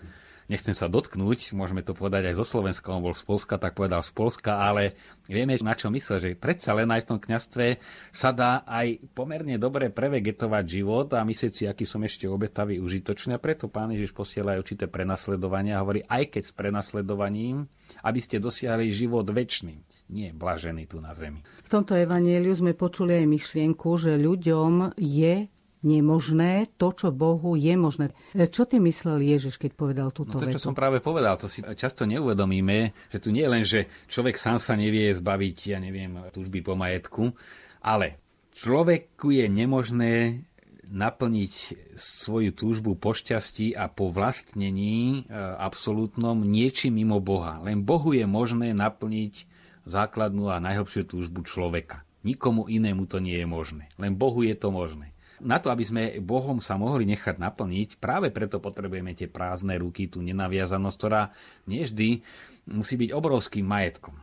nechcem 0.52 0.76
sa 0.76 0.92
dotknúť, 0.92 1.56
môžeme 1.56 1.80
to 1.80 1.96
povedať 1.96 2.28
aj 2.28 2.36
zo 2.36 2.46
Slovenska, 2.46 2.92
on 2.92 3.08
bol 3.08 3.16
z 3.16 3.24
Polska, 3.24 3.56
tak 3.56 3.80
povedal 3.80 4.04
z 4.04 4.12
Polska, 4.12 4.60
ale 4.60 5.00
vieme, 5.32 5.56
na 5.64 5.72
čo 5.72 5.88
myslel, 5.88 6.18
že 6.20 6.30
predsa 6.36 6.76
len 6.76 6.92
aj 6.92 7.08
v 7.08 7.10
tom 7.16 7.20
kňastve 7.24 7.80
sa 8.12 8.36
dá 8.36 8.68
aj 8.68 9.00
pomerne 9.16 9.56
dobre 9.56 9.88
prevegetovať 9.88 10.64
život 10.68 11.08
a 11.16 11.24
myslieť 11.24 11.54
si, 11.56 11.64
aký 11.64 11.88
som 11.88 12.04
ešte 12.04 12.28
obetavý, 12.28 12.84
užitočný. 12.84 13.40
A 13.40 13.40
preto 13.40 13.72
pán 13.72 13.96
Ježiš 13.96 14.12
posiela 14.12 14.60
aj 14.60 14.68
určité 14.68 14.92
prenasledovanie 14.92 15.72
a 15.72 15.80
hovorí, 15.80 16.04
aj 16.04 16.36
keď 16.36 16.44
s 16.44 16.54
prenasledovaním, 16.54 17.72
aby 18.04 18.20
ste 18.20 18.44
dosiahli 18.44 18.92
život 18.92 19.24
väčší 19.32 19.80
nie 20.12 20.36
blažený 20.36 20.92
tu 20.92 21.00
na 21.00 21.16
zemi. 21.16 21.40
V 21.64 21.72
tomto 21.72 21.96
evanieliu 21.96 22.52
sme 22.52 22.76
počuli 22.76 23.24
aj 23.24 23.26
myšlienku, 23.32 23.90
že 23.96 24.20
ľuďom 24.20 25.00
je 25.00 25.48
nemožné, 25.82 26.70
to, 26.78 26.94
čo 26.94 27.10
Bohu 27.10 27.58
je 27.58 27.74
možné. 27.74 28.14
E, 28.38 28.46
čo 28.46 28.70
ty 28.70 28.78
myslel 28.78 29.22
Ježiš, 29.22 29.58
keď 29.58 29.72
povedal 29.74 30.08
túto 30.14 30.38
no 30.38 30.42
to, 30.42 30.46
vetu? 30.48 30.58
čo 30.58 30.72
som 30.72 30.78
práve 30.78 31.02
povedal, 31.02 31.38
to 31.42 31.50
si 31.50 31.66
často 31.76 32.06
neuvedomíme, 32.06 32.94
že 33.10 33.18
tu 33.18 33.34
nie 33.34 33.42
je 33.42 33.52
len, 33.52 33.64
že 33.66 33.90
človek 34.08 34.38
sám 34.38 34.62
sa 34.62 34.78
nevie 34.78 35.10
zbaviť, 35.10 35.58
ja 35.74 35.82
neviem, 35.82 36.22
túžby 36.30 36.62
po 36.62 36.78
majetku, 36.78 37.34
ale 37.82 38.22
človeku 38.54 39.34
je 39.34 39.46
nemožné 39.50 40.46
naplniť 40.92 41.54
svoju 41.96 42.52
túžbu 42.52 43.00
po 43.00 43.16
šťastí 43.16 43.74
a 43.74 43.88
po 43.88 44.12
vlastnení 44.12 45.24
e, 45.26 45.34
absolútnom 45.58 46.44
niečím 46.46 47.00
mimo 47.00 47.18
Boha. 47.24 47.64
Len 47.64 47.82
Bohu 47.82 48.12
je 48.12 48.28
možné 48.28 48.76
naplniť 48.76 49.50
základnú 49.88 50.52
a 50.52 50.62
najhlbšiu 50.62 51.10
túžbu 51.10 51.48
človeka. 51.48 52.04
Nikomu 52.22 52.70
inému 52.70 53.10
to 53.10 53.18
nie 53.18 53.34
je 53.34 53.48
možné. 53.50 53.90
Len 53.98 54.14
Bohu 54.14 54.46
je 54.46 54.54
to 54.54 54.70
možné 54.70 55.11
na 55.42 55.58
to, 55.58 55.74
aby 55.74 55.84
sme 55.84 56.04
Bohom 56.22 56.62
sa 56.62 56.78
mohli 56.78 57.04
nechať 57.10 57.42
naplniť, 57.42 57.98
práve 57.98 58.30
preto 58.30 58.62
potrebujeme 58.62 59.18
tie 59.18 59.26
prázdne 59.26 59.76
ruky, 59.82 60.08
tú 60.08 60.22
nenaviazanosť, 60.22 60.98
ktorá 60.98 61.34
nevždy 61.66 62.22
musí 62.70 62.96
byť 62.96 63.10
obrovským 63.12 63.66
majetkom. 63.66 64.16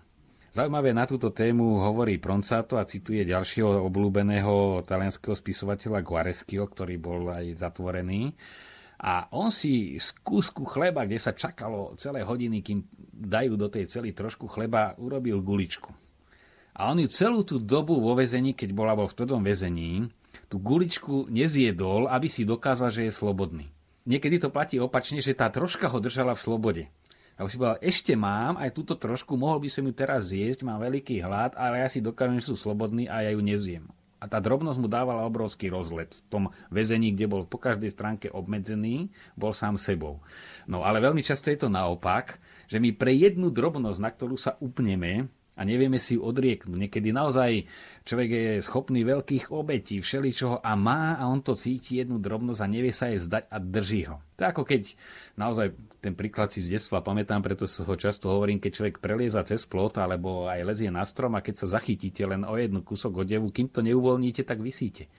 Zaujímavé 0.48 0.96
na 0.96 1.04
túto 1.04 1.28
tému 1.28 1.78
hovorí 1.84 2.16
Proncato 2.16 2.80
a 2.80 2.88
cituje 2.88 3.22
ďalšieho 3.28 3.84
obľúbeného 3.84 4.82
talianského 4.88 5.36
spisovateľa 5.36 6.00
Guareschiho, 6.00 6.64
ktorý 6.64 6.96
bol 6.96 7.28
aj 7.30 7.60
zatvorený. 7.60 8.32
A 8.98 9.30
on 9.30 9.54
si 9.54 9.94
z 10.00 10.10
kúsku 10.24 10.66
chleba, 10.66 11.06
kde 11.06 11.22
sa 11.22 11.30
čakalo 11.30 11.94
celé 11.94 12.26
hodiny, 12.26 12.64
kým 12.64 12.82
dajú 13.14 13.54
do 13.54 13.70
tej 13.70 13.86
celý 13.86 14.10
trošku 14.10 14.50
chleba, 14.50 14.98
urobil 14.98 15.38
guličku. 15.38 15.94
A 16.74 16.90
on 16.90 16.98
ju 17.02 17.06
celú 17.06 17.46
tú 17.46 17.62
dobu 17.62 17.98
vo 17.98 18.18
väzení, 18.18 18.58
keď 18.58 18.70
bola 18.74 18.98
vo 18.98 19.06
tvrdom 19.06 19.42
väzení, 19.42 20.10
tú 20.46 20.62
guličku 20.62 21.26
nezjedol, 21.26 22.06
aby 22.06 22.30
si 22.30 22.46
dokázal, 22.46 22.94
že 22.94 23.10
je 23.10 23.12
slobodný. 23.12 23.66
Niekedy 24.08 24.40
to 24.40 24.48
platí 24.48 24.78
opačne, 24.80 25.20
že 25.20 25.36
tá 25.36 25.50
troška 25.50 25.90
ho 25.90 25.98
držala 26.00 26.32
v 26.32 26.40
slobode. 26.40 26.84
A 27.38 27.46
už 27.46 27.54
si 27.54 27.58
povedal, 27.60 27.78
ešte 27.84 28.18
mám 28.18 28.58
aj 28.58 28.74
túto 28.74 28.98
trošku, 28.98 29.38
mohol 29.38 29.62
by 29.62 29.68
som 29.70 29.86
ju 29.86 29.94
teraz 29.94 30.34
zjesť, 30.34 30.66
mám 30.66 30.82
veľký 30.82 31.22
hlad, 31.22 31.54
ale 31.54 31.84
ja 31.84 31.88
si 31.90 32.02
dokážem, 32.02 32.42
že 32.42 32.50
sú 32.50 32.56
slobodný 32.58 33.06
a 33.06 33.22
ja 33.22 33.30
ju 33.30 33.38
nezjem. 33.38 33.86
A 34.18 34.26
tá 34.26 34.42
drobnosť 34.42 34.82
mu 34.82 34.90
dávala 34.90 35.22
obrovský 35.22 35.70
rozlet. 35.70 36.10
V 36.10 36.22
tom 36.26 36.44
väzení, 36.74 37.14
kde 37.14 37.30
bol 37.30 37.46
po 37.46 37.62
každej 37.62 37.94
stránke 37.94 38.26
obmedzený, 38.34 39.14
bol 39.38 39.54
sám 39.54 39.78
sebou. 39.78 40.18
No 40.66 40.82
ale 40.82 40.98
veľmi 40.98 41.22
často 41.22 41.54
je 41.54 41.62
to 41.62 41.70
naopak, 41.70 42.42
že 42.66 42.82
my 42.82 42.90
pre 42.98 43.14
jednu 43.14 43.54
drobnosť, 43.54 44.00
na 44.02 44.10
ktorú 44.10 44.34
sa 44.34 44.58
upneme, 44.58 45.30
a 45.58 45.66
nevieme 45.66 45.98
si 45.98 46.14
ju 46.14 46.22
odrieknúť. 46.22 46.78
Niekedy 46.78 47.10
naozaj 47.10 47.66
človek 48.06 48.30
je 48.30 48.46
schopný 48.62 49.02
veľkých 49.02 49.50
obetí, 49.50 49.98
všeličoho 49.98 50.62
a 50.62 50.72
má 50.78 51.18
a 51.18 51.26
on 51.26 51.42
to 51.42 51.58
cíti 51.58 51.98
jednu 51.98 52.22
drobnosť 52.22 52.60
a 52.62 52.70
nevie 52.70 52.94
sa 52.94 53.10
jej 53.10 53.18
zdať 53.18 53.50
a 53.50 53.58
drží 53.58 54.06
ho. 54.06 54.22
To 54.38 54.46
je 54.46 54.50
ako 54.54 54.62
keď 54.62 54.82
naozaj 55.34 55.74
ten 55.98 56.14
príklad 56.14 56.54
si 56.54 56.62
z 56.62 56.78
detstva 56.78 57.02
pamätám, 57.02 57.42
preto 57.42 57.66
ho 57.66 57.94
často 57.98 58.30
hovorím, 58.30 58.62
keď 58.62 58.70
človek 58.70 58.96
prelieza 59.02 59.42
cez 59.42 59.66
plot 59.66 59.98
alebo 59.98 60.46
aj 60.46 60.62
lezie 60.62 60.94
na 60.94 61.02
strom 61.02 61.34
a 61.34 61.42
keď 61.42 61.66
sa 61.66 61.74
zachytíte 61.74 62.22
len 62.22 62.46
o 62.46 62.54
jednu 62.54 62.86
kúsok 62.86 63.26
odevu, 63.26 63.50
kým 63.50 63.66
to 63.74 63.82
neuvoľníte, 63.82 64.46
tak 64.46 64.62
vysíte. 64.62 65.10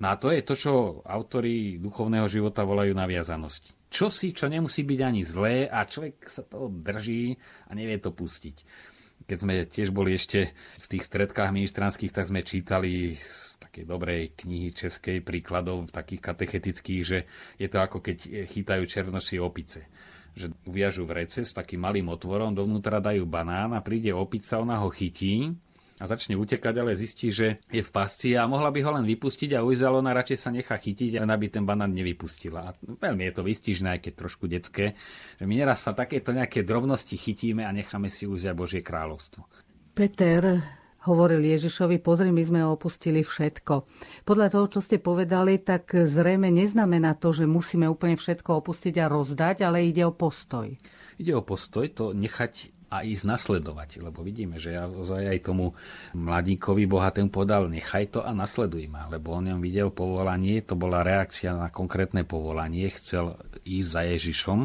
No 0.00 0.08
a 0.08 0.16
to 0.16 0.32
je 0.32 0.40
to, 0.40 0.56
čo 0.56 1.04
autori 1.04 1.76
duchovného 1.76 2.24
života 2.24 2.64
volajú 2.64 2.96
naviazanosť. 2.96 3.92
Čo 3.92 4.08
si, 4.08 4.32
čo 4.32 4.48
nemusí 4.48 4.86
byť 4.86 5.00
ani 5.04 5.20
zlé 5.20 5.68
a 5.68 5.84
človek 5.84 6.24
sa 6.30 6.46
toho 6.46 6.72
drží 6.72 7.36
a 7.68 7.76
nevie 7.76 8.00
to 8.00 8.14
pustiť 8.14 8.88
keď 9.30 9.38
sme 9.38 9.54
tiež 9.62 9.94
boli 9.94 10.18
ešte 10.18 10.50
v 10.82 10.86
tých 10.90 11.06
stredkách 11.06 11.54
ministranských, 11.54 12.10
tak 12.10 12.26
sme 12.26 12.42
čítali 12.42 13.14
z 13.14 13.62
takej 13.62 13.86
dobrej 13.86 14.34
knihy 14.34 14.74
českej 14.74 15.22
príkladov, 15.22 15.86
takých 15.94 16.34
katechetických, 16.34 17.02
že 17.06 17.30
je 17.54 17.70
to 17.70 17.78
ako 17.78 18.02
keď 18.02 18.50
chytajú 18.50 18.82
černoši 18.90 19.38
opice. 19.38 19.86
Že 20.34 20.50
uviažu 20.66 21.06
vrece 21.06 21.46
s 21.46 21.54
takým 21.54 21.78
malým 21.78 22.10
otvorom, 22.10 22.50
dovnútra 22.50 22.98
dajú 22.98 23.22
banán 23.22 23.70
a 23.78 23.86
príde 23.86 24.10
opica, 24.10 24.58
ona 24.58 24.82
ho 24.82 24.90
chytí 24.90 25.54
a 26.00 26.08
začne 26.08 26.34
utekať, 26.40 26.74
ale 26.80 26.96
zistí, 26.96 27.28
že 27.28 27.60
je 27.68 27.84
v 27.84 27.90
pasci 27.92 28.32
a 28.32 28.48
mohla 28.48 28.72
by 28.72 28.80
ho 28.80 28.90
len 28.96 29.04
vypustiť 29.04 29.52
a 29.52 29.60
ujsť, 29.60 29.82
ale 29.84 30.00
ona 30.00 30.16
radšej 30.16 30.38
sa 30.40 30.48
nechá 30.48 30.80
chytiť, 30.80 31.20
len 31.20 31.28
aby 31.28 31.52
ten 31.52 31.68
banán 31.68 31.92
nevypustila. 31.92 32.72
A 32.72 32.74
veľmi 32.80 33.28
je 33.28 33.34
to 33.36 33.42
vystižné, 33.44 34.00
aj 34.00 34.00
keď 34.08 34.12
trošku 34.16 34.48
detské, 34.48 34.96
že 35.36 35.44
my 35.44 35.60
neraz 35.60 35.84
sa 35.84 35.92
takéto 35.92 36.32
nejaké 36.32 36.64
drobnosti 36.64 37.12
chytíme 37.12 37.68
a 37.68 37.70
necháme 37.76 38.08
si 38.08 38.24
ujsť 38.24 38.56
Božie 38.56 38.80
kráľovstvo. 38.80 39.44
Peter, 39.92 40.64
hovoril 41.04 41.44
Ježišovi, 41.44 42.00
pozri, 42.00 42.32
my 42.32 42.42
sme 42.44 42.60
opustili 42.64 43.20
všetko. 43.20 43.84
Podľa 44.24 44.46
toho, 44.52 44.66
čo 44.68 44.80
ste 44.80 45.00
povedali, 45.00 45.60
tak 45.60 45.92
zrejme 45.92 46.48
neznamená 46.48 47.16
to, 47.16 47.32
že 47.32 47.44
musíme 47.48 47.88
úplne 47.88 48.16
všetko 48.16 48.64
opustiť 48.64 49.00
a 49.00 49.10
rozdať, 49.12 49.64
ale 49.64 49.84
ide 49.84 50.04
o 50.04 50.12
postoj. 50.12 50.72
Ide 51.20 51.32
o 51.36 51.44
postoj, 51.44 51.84
to 51.92 52.04
nechať 52.16 52.79
a 52.90 53.06
ísť 53.06 53.24
nasledovať. 53.24 54.02
Lebo 54.02 54.26
vidíme, 54.26 54.58
že 54.58 54.74
ja 54.74 54.90
aj 54.90 55.46
tomu 55.46 55.78
mladíkovi 56.12 56.90
bohatému 56.90 57.30
podal, 57.30 57.70
nechaj 57.70 58.18
to 58.18 58.20
a 58.26 58.34
nasleduj 58.34 58.90
ma. 58.90 59.06
Lebo 59.06 59.38
on 59.38 59.46
ňom 59.46 59.62
videl 59.62 59.94
povolanie, 59.94 60.60
to 60.66 60.74
bola 60.74 61.06
reakcia 61.06 61.54
na 61.54 61.70
konkrétne 61.70 62.26
povolanie, 62.26 62.90
chcel 62.98 63.38
ísť 63.62 63.88
za 63.88 64.02
Ježišom, 64.10 64.60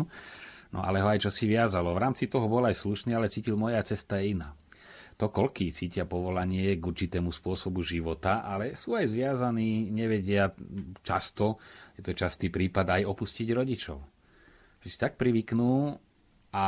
no 0.73 0.79
ale 0.81 1.05
ho 1.05 1.07
aj 1.07 1.29
čo 1.29 1.31
si 1.31 1.45
viazalo. 1.45 1.93
V 1.93 2.01
rámci 2.01 2.25
toho 2.25 2.49
bol 2.49 2.65
aj 2.65 2.81
slušný, 2.81 3.13
ale 3.13 3.29
cítil, 3.29 3.53
moja 3.53 3.85
cesta 3.85 4.17
je 4.17 4.33
iná. 4.33 4.57
To 5.15 5.31
koľký 5.31 5.71
cítia 5.71 6.03
povolanie 6.03 6.75
k 6.75 6.83
určitému 6.83 7.31
spôsobu 7.31 7.79
života, 7.87 8.43
ale 8.43 8.75
sú 8.75 8.99
aj 8.99 9.15
zviazaní, 9.15 9.87
nevedia 9.87 10.51
často, 11.07 11.55
je 11.95 12.03
to 12.03 12.11
častý 12.11 12.51
prípad, 12.51 12.99
aj 12.99 13.07
opustiť 13.07 13.47
rodičov. 13.55 14.03
Že 14.83 14.87
si 14.91 14.97
tak 14.99 15.15
privyknú 15.15 15.95
a 16.55 16.63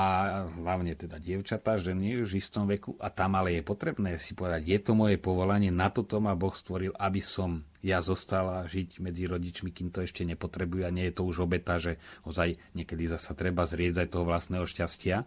hlavne 0.59 0.99
teda 0.99 1.15
dievčatá, 1.15 1.79
ženy 1.79 2.19
už 2.27 2.35
v 2.35 2.39
istom 2.43 2.67
veku 2.67 2.99
a 2.99 3.07
tam 3.07 3.39
ale 3.39 3.55
je 3.55 3.63
potrebné 3.63 4.19
si 4.19 4.35
povedať, 4.35 4.67
je 4.67 4.79
to 4.83 4.91
moje 4.91 5.15
povolanie, 5.15 5.71
na 5.71 5.87
toto 5.87 6.19
ma 6.19 6.35
Boh 6.35 6.51
stvoril, 6.51 6.91
aby 6.99 7.23
som 7.23 7.63
ja 7.79 8.03
zostala 8.03 8.67
žiť 8.67 8.99
medzi 8.99 9.23
rodičmi, 9.31 9.71
kým 9.71 9.87
to 9.95 10.03
ešte 10.03 10.27
nepotrebujú 10.27 10.83
a 10.83 10.91
nie 10.91 11.07
je 11.07 11.15
to 11.15 11.23
už 11.23 11.47
obeta, 11.47 11.79
že 11.79 12.03
ozaj 12.27 12.59
niekedy 12.75 13.07
zasa 13.07 13.31
treba 13.31 13.63
zrieť 13.63 14.03
aj 14.03 14.11
toho 14.11 14.27
vlastného 14.27 14.67
šťastia 14.67 15.23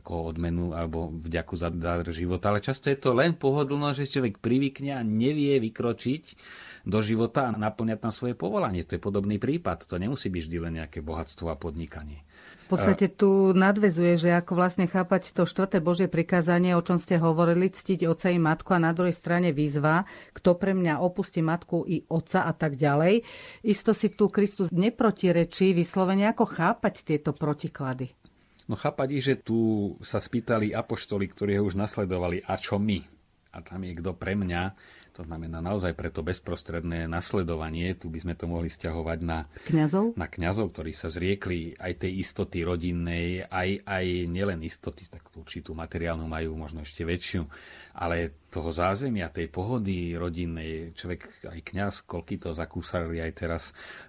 ako 0.00 0.32
odmenu 0.32 0.72
alebo 0.72 1.12
vďaku 1.12 1.54
za 1.60 1.68
dar 1.68 2.00
života, 2.08 2.56
ale 2.56 2.64
často 2.64 2.88
je 2.88 2.96
to 2.96 3.12
len 3.12 3.36
pohodlno, 3.36 3.92
že 3.92 4.08
človek 4.08 4.40
privykne 4.40 4.96
a 4.96 5.04
nevie 5.04 5.60
vykročiť 5.60 6.24
do 6.88 7.04
života 7.04 7.52
a 7.52 7.56
naplňať 7.58 7.98
tam 8.00 8.12
svoje 8.14 8.32
povolanie. 8.32 8.86
To 8.88 8.96
je 8.96 9.02
podobný 9.02 9.36
prípad. 9.36 9.84
To 9.84 10.00
nemusí 10.00 10.32
byť 10.32 10.42
vždy 10.48 10.56
len 10.56 10.74
nejaké 10.80 11.04
bohatstvo 11.04 11.52
a 11.52 11.60
podnikanie. 11.60 12.24
Podstate 12.70 13.10
tu 13.10 13.50
nadvezuje, 13.50 14.14
že 14.14 14.30
ako 14.30 14.54
vlastne 14.54 14.86
chápať 14.86 15.34
to 15.34 15.42
štvrté 15.42 15.82
Božie 15.82 16.06
prikázanie, 16.06 16.78
o 16.78 16.82
čom 16.86 17.02
ste 17.02 17.18
hovorili, 17.18 17.66
ctiť 17.66 18.06
oca 18.06 18.30
i 18.30 18.38
matku 18.38 18.70
a 18.70 18.78
na 18.78 18.94
druhej 18.94 19.10
strane 19.10 19.50
výzva, 19.50 20.06
kto 20.30 20.54
pre 20.54 20.70
mňa 20.70 21.02
opustí 21.02 21.42
matku 21.42 21.82
i 21.82 22.06
oca 22.06 22.46
a 22.46 22.54
tak 22.54 22.78
ďalej. 22.78 23.26
Isto 23.66 23.90
si 23.90 24.14
tu 24.14 24.30
Kristus 24.30 24.70
neprotirečí 24.70 25.74
vyslovene, 25.74 26.30
ako 26.30 26.46
chápať 26.46 27.02
tieto 27.02 27.34
protiklady. 27.34 28.14
No 28.70 28.78
chápať 28.78 29.18
že 29.18 29.34
tu 29.34 29.58
sa 29.98 30.22
spýtali 30.22 30.70
apoštoli, 30.70 31.26
ktorí 31.26 31.58
ho 31.58 31.66
už 31.66 31.74
nasledovali, 31.74 32.46
a 32.46 32.54
čo 32.54 32.78
my? 32.78 33.02
A 33.50 33.66
tam 33.66 33.82
je 33.82 33.98
kto 33.98 34.14
pre 34.14 34.38
mňa, 34.38 34.62
to 35.10 35.26
znamená 35.26 35.58
naozaj 35.58 35.92
preto 35.98 36.22
bezprostredné 36.22 37.10
nasledovanie, 37.10 37.98
tu 37.98 38.08
by 38.08 38.22
sme 38.22 38.34
to 38.38 38.46
mohli 38.46 38.70
stiahovať 38.70 39.18
na 39.20 39.44
kňazov, 39.68 40.14
na 40.14 40.26
kňazov 40.30 40.72
ktorí 40.72 40.94
sa 40.94 41.10
zriekli 41.10 41.74
aj 41.76 42.06
tej 42.06 42.22
istoty 42.22 42.62
rodinnej, 42.62 43.44
aj, 43.44 43.82
aj 43.84 44.06
nielen 44.30 44.62
istoty, 44.62 45.10
tak 45.10 45.26
určitú 45.34 45.74
materiálnu 45.74 46.24
majú 46.24 46.54
možno 46.54 46.86
ešte 46.86 47.02
väčšiu, 47.02 47.42
ale 47.98 48.46
toho 48.50 48.70
zázemia, 48.70 49.34
tej 49.34 49.50
pohody 49.50 50.14
rodinnej, 50.14 50.94
človek 50.94 51.46
aj 51.50 51.60
kňaz, 51.60 51.94
koľky 52.06 52.38
to 52.38 52.54
zakúsali 52.54 53.18
aj 53.18 53.32
teraz 53.34 53.62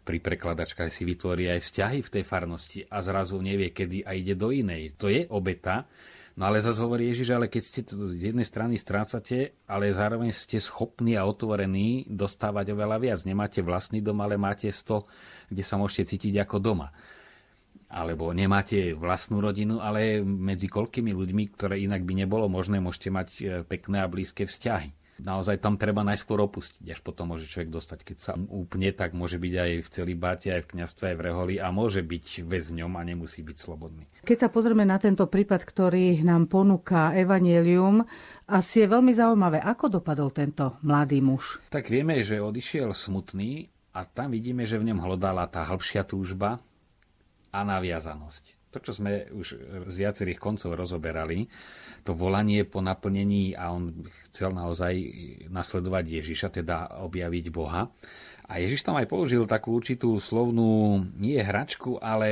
pri 0.05 0.21
prekladačkách 0.21 0.93
si 0.93 1.05
vytvorí 1.05 1.49
aj 1.49 1.61
vzťahy 1.65 1.99
v 2.05 2.13
tej 2.13 2.23
farnosti 2.25 2.79
a 2.85 3.01
zrazu 3.01 3.41
nevie, 3.41 3.73
kedy 3.73 4.05
a 4.05 4.13
ide 4.13 4.37
do 4.37 4.49
inej. 4.53 4.97
To 5.01 5.09
je 5.09 5.25
obeta, 5.29 5.85
No 6.39 6.47
ale 6.47 6.63
zase 6.63 6.79
hovorí 6.79 7.11
Ježiš, 7.11 7.35
ale 7.35 7.51
keď 7.51 7.63
ste 7.63 7.81
to 7.83 8.07
z 8.07 8.31
jednej 8.31 8.47
strany 8.47 8.79
strácate, 8.79 9.51
ale 9.67 9.91
zároveň 9.91 10.31
ste 10.31 10.63
schopní 10.63 11.19
a 11.19 11.27
otvorení 11.27 12.07
dostávať 12.07 12.71
oveľa 12.71 12.97
viac. 13.03 13.19
Nemáte 13.27 13.59
vlastný 13.59 13.99
dom, 13.99 14.23
ale 14.23 14.39
máte 14.39 14.71
100, 14.71 15.03
kde 15.51 15.63
sa 15.67 15.75
môžete 15.75 16.15
cítiť 16.15 16.39
ako 16.47 16.63
doma. 16.63 16.87
Alebo 17.91 18.31
nemáte 18.31 18.95
vlastnú 18.95 19.43
rodinu, 19.43 19.83
ale 19.83 20.23
medzi 20.23 20.71
koľkými 20.71 21.11
ľuďmi, 21.11 21.43
ktoré 21.59 21.83
inak 21.83 22.07
by 22.07 22.23
nebolo 22.23 22.47
možné, 22.47 22.79
môžete 22.79 23.09
mať 23.11 23.27
e, 23.35 23.43
pekné 23.67 23.99
a 23.99 24.07
blízke 24.07 24.47
vzťahy 24.47 25.00
naozaj 25.21 25.61
tam 25.61 25.77
treba 25.77 26.01
najskôr 26.01 26.41
opustiť, 26.41 26.89
až 26.89 26.99
potom 27.05 27.33
môže 27.33 27.45
človek 27.45 27.69
dostať. 27.69 27.99
Keď 28.01 28.17
sa 28.17 28.33
úplne, 28.35 28.89
tak 28.91 29.13
môže 29.13 29.37
byť 29.37 29.53
aj 29.53 29.71
v 29.85 29.87
celý 29.93 30.13
báte, 30.17 30.49
aj 30.49 30.65
v 30.65 30.69
kniastve, 30.77 31.13
aj 31.13 31.17
v 31.17 31.25
reholi 31.29 31.55
a 31.61 31.69
môže 31.69 32.01
byť 32.01 32.45
väzňom 32.45 32.91
a 32.97 33.01
nemusí 33.05 33.45
byť 33.45 33.57
slobodný. 33.57 34.09
Keď 34.25 34.37
sa 34.37 34.49
pozrieme 34.49 34.83
na 34.83 34.97
tento 34.97 35.29
prípad, 35.29 35.61
ktorý 35.61 36.25
nám 36.25 36.49
ponúka 36.49 37.13
Evangelium, 37.13 38.03
asi 38.49 38.83
je 38.83 38.87
veľmi 38.89 39.13
zaujímavé, 39.13 39.61
ako 39.61 40.01
dopadol 40.01 40.33
tento 40.33 40.81
mladý 40.81 41.21
muž. 41.21 41.61
Tak 41.69 41.87
vieme, 41.87 42.19
že 42.25 42.41
odišiel 42.41 42.91
smutný 42.91 43.69
a 43.93 44.03
tam 44.03 44.33
vidíme, 44.33 44.65
že 44.65 44.79
v 44.81 44.91
ňom 44.91 44.99
hľadala 45.03 45.47
tá 45.47 45.67
hĺbšia 45.67 46.03
túžba 46.03 46.59
a 47.51 47.59
naviazanosť. 47.61 48.60
To, 48.71 48.79
čo 48.79 48.95
sme 48.95 49.27
už 49.35 49.47
z 49.91 49.95
viacerých 49.99 50.39
koncov 50.39 50.79
rozoberali, 50.79 51.51
to 52.07 52.15
volanie 52.15 52.63
po 52.63 52.79
naplnení 52.79 53.51
a 53.51 53.75
on 53.75 54.07
chcel 54.31 54.55
naozaj 54.55 54.95
nasledovať 55.51 56.23
Ježiša, 56.23 56.47
teda 56.55 57.03
objaviť 57.03 57.45
Boha. 57.51 57.91
A 58.51 58.59
Ježiš 58.59 58.83
tam 58.83 58.99
aj 58.99 59.07
použil 59.07 59.47
takú 59.47 59.75
určitú 59.75 60.19
slovnú, 60.19 61.03
nie 61.15 61.39
hračku, 61.39 61.99
ale 62.03 62.29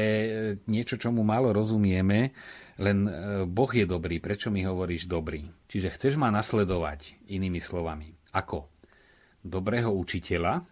niečo, 0.67 0.99
čo 0.99 1.15
mu 1.15 1.23
málo 1.23 1.55
rozumieme, 1.55 2.35
len 2.79 2.97
e, 3.07 3.11
Boh 3.47 3.71
je 3.71 3.87
dobrý, 3.87 4.19
prečo 4.23 4.51
mi 4.51 4.63
hovoríš 4.63 5.07
dobrý? 5.07 5.47
Čiže 5.67 5.95
chceš 5.95 6.13
ma 6.15 6.31
nasledovať, 6.31 7.23
inými 7.27 7.59
slovami. 7.63 8.15
Ako? 8.35 8.67
Dobrého 9.43 9.91
učiteľa, 9.95 10.63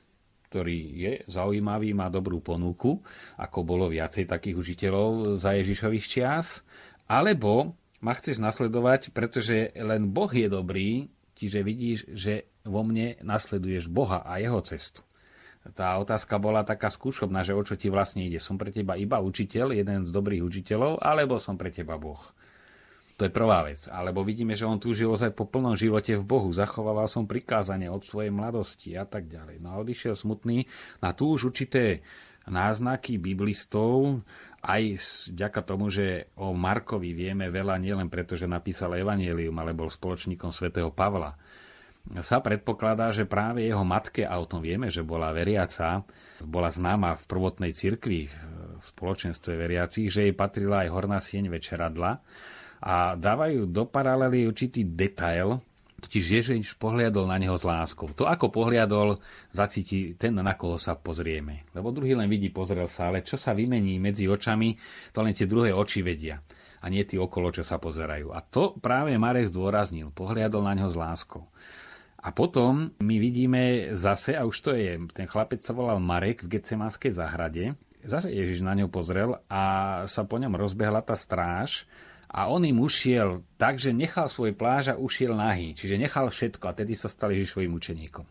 ktorý 0.48 0.80
je 0.96 1.14
zaujímavý, 1.28 1.92
má 1.92 2.08
dobrú 2.08 2.40
ponuku, 2.40 3.04
ako 3.36 3.60
bolo 3.68 3.92
viacej 3.92 4.26
takých 4.26 4.56
učiteľov 4.56 5.36
za 5.36 5.52
Ježišových 5.60 6.06
čias, 6.08 6.64
alebo 7.08 7.76
ma 8.00 8.14
chceš 8.16 8.40
nasledovať, 8.40 9.12
pretože 9.12 9.76
len 9.76 10.08
Boh 10.08 10.32
je 10.32 10.48
dobrý, 10.48 11.12
čiže 11.36 11.60
vidíš, 11.62 12.00
že 12.16 12.48
vo 12.64 12.84
mne 12.84 13.20
nasleduješ 13.24 13.92
Boha 13.92 14.24
a 14.24 14.40
jeho 14.40 14.60
cestu. 14.64 15.04
Tá 15.76 16.00
otázka 16.00 16.40
bola 16.40 16.64
taká 16.64 16.88
skúšobná, 16.88 17.44
že 17.44 17.52
o 17.52 17.60
čo 17.60 17.76
ti 17.76 17.92
vlastne 17.92 18.24
ide. 18.24 18.40
Som 18.40 18.56
pre 18.56 18.72
teba 18.72 18.96
iba 18.96 19.20
učiteľ, 19.20 19.76
jeden 19.76 20.08
z 20.08 20.12
dobrých 20.16 20.40
učiteľov, 20.40 21.04
alebo 21.04 21.36
som 21.44 21.60
pre 21.60 21.76
teba 21.76 22.00
Boh. 22.00 22.24
To 23.18 23.26
je 23.26 23.34
prvá 23.34 23.66
vec. 23.66 23.90
Alebo 23.90 24.22
vidíme, 24.22 24.54
že 24.54 24.70
on 24.70 24.78
túžil 24.78 25.10
ozaj 25.10 25.34
po 25.34 25.50
plnom 25.50 25.74
živote 25.74 26.14
v 26.14 26.22
Bohu. 26.22 26.54
Zachovával 26.54 27.10
som 27.10 27.26
prikázanie 27.26 27.90
od 27.90 28.06
svojej 28.06 28.30
mladosti 28.30 28.94
a 28.94 29.10
tak 29.10 29.26
ďalej. 29.26 29.58
No 29.58 29.74
a 29.74 29.82
odišiel 29.82 30.14
smutný 30.14 30.70
na 31.02 31.18
tú 31.18 31.34
už 31.34 31.50
určité 31.50 32.06
náznaky 32.46 33.18
biblistov, 33.18 34.22
aj 34.64 35.02
vďaka 35.34 35.62
tomu, 35.66 35.90
že 35.90 36.32
o 36.38 36.56
Markovi 36.56 37.12
vieme 37.12 37.50
veľa 37.50 37.76
nielen 37.82 38.08
preto, 38.08 38.40
že 38.40 38.48
napísal 38.48 38.96
Evangelium, 38.96 39.58
ale 39.60 39.76
bol 39.76 39.92
spoločníkom 39.92 40.54
svätého 40.54 40.94
Pavla. 40.94 41.36
sa 42.24 42.40
predpokladá, 42.40 43.12
že 43.12 43.28
práve 43.28 43.68
jeho 43.68 43.84
matke, 43.84 44.24
a 44.24 44.40
o 44.40 44.48
tom 44.48 44.64
vieme, 44.64 44.88
že 44.88 45.04
bola 45.04 45.36
veriaca, 45.36 46.08
bola 46.40 46.72
známa 46.72 47.20
v 47.20 47.24
prvotnej 47.28 47.76
cirkvi, 47.76 48.32
v 48.78 48.86
spoločenstve 48.96 49.58
veriacich, 49.58 50.08
že 50.08 50.30
jej 50.30 50.36
patrila 50.38 50.86
aj 50.86 50.90
horná 50.94 51.20
sieň 51.20 51.52
večeradla 51.52 52.22
a 52.82 53.18
dávajú 53.18 53.66
do 53.70 53.90
paralely 53.90 54.46
určitý 54.46 54.86
detail, 54.86 55.62
totiž 55.98 56.26
Ježiš 56.42 56.78
pohliadol 56.78 57.26
na 57.26 57.42
neho 57.42 57.58
s 57.58 57.66
láskou. 57.66 58.14
To, 58.14 58.30
ako 58.30 58.54
pohliadol, 58.54 59.18
zacíti 59.50 60.14
ten, 60.14 60.38
na 60.38 60.54
koho 60.54 60.78
sa 60.78 60.94
pozrieme. 60.94 61.66
Lebo 61.74 61.90
druhý 61.90 62.14
len 62.14 62.30
vidí, 62.30 62.54
pozrel 62.54 62.86
sa, 62.86 63.10
ale 63.10 63.26
čo 63.26 63.34
sa 63.34 63.58
vymení 63.58 63.98
medzi 63.98 64.30
očami, 64.30 64.78
to 65.10 65.26
len 65.26 65.34
tie 65.34 65.50
druhé 65.50 65.74
oči 65.74 66.06
vedia. 66.06 66.38
A 66.78 66.94
nie 66.94 67.02
tí 67.02 67.18
okolo, 67.18 67.50
čo 67.50 67.66
sa 67.66 67.82
pozerajú. 67.82 68.30
A 68.30 68.46
to 68.46 68.78
práve 68.78 69.10
Marek 69.18 69.50
zdôraznil. 69.50 70.14
Pohliadol 70.14 70.62
na 70.62 70.78
neho 70.78 70.86
s 70.86 70.94
láskou. 70.94 71.50
A 72.22 72.30
potom 72.30 72.94
my 73.02 73.16
vidíme 73.18 73.94
zase, 73.98 74.38
a 74.38 74.46
už 74.46 74.58
to 74.62 74.72
je, 74.78 75.02
ten 75.18 75.26
chlapec 75.26 75.66
sa 75.66 75.74
volal 75.74 75.98
Marek 75.98 76.46
v 76.46 76.58
Getsemanskej 76.58 77.18
záhrade, 77.18 77.74
zase 78.06 78.30
Ježiš 78.30 78.62
na 78.62 78.78
ňo 78.78 78.90
pozrel 78.90 79.42
a 79.50 79.64
sa 80.06 80.22
po 80.26 80.38
ňom 80.38 80.54
rozbehla 80.54 81.02
tá 81.02 81.18
stráž 81.18 81.90
a 82.28 82.52
on 82.52 82.68
im 82.68 82.84
ušiel 82.84 83.44
tak, 83.56 83.80
že 83.80 83.96
nechal 83.96 84.28
svoj 84.28 84.52
pláž 84.52 84.92
a 84.92 85.00
ušiel 85.00 85.32
nahý. 85.34 85.72
Čiže 85.72 85.96
nechal 85.96 86.28
všetko 86.28 86.68
a 86.68 86.76
tedy 86.76 86.94
sa 86.94 87.08
stal 87.08 87.32
Ježišovým 87.32 87.72
učeníkom. 87.72 88.28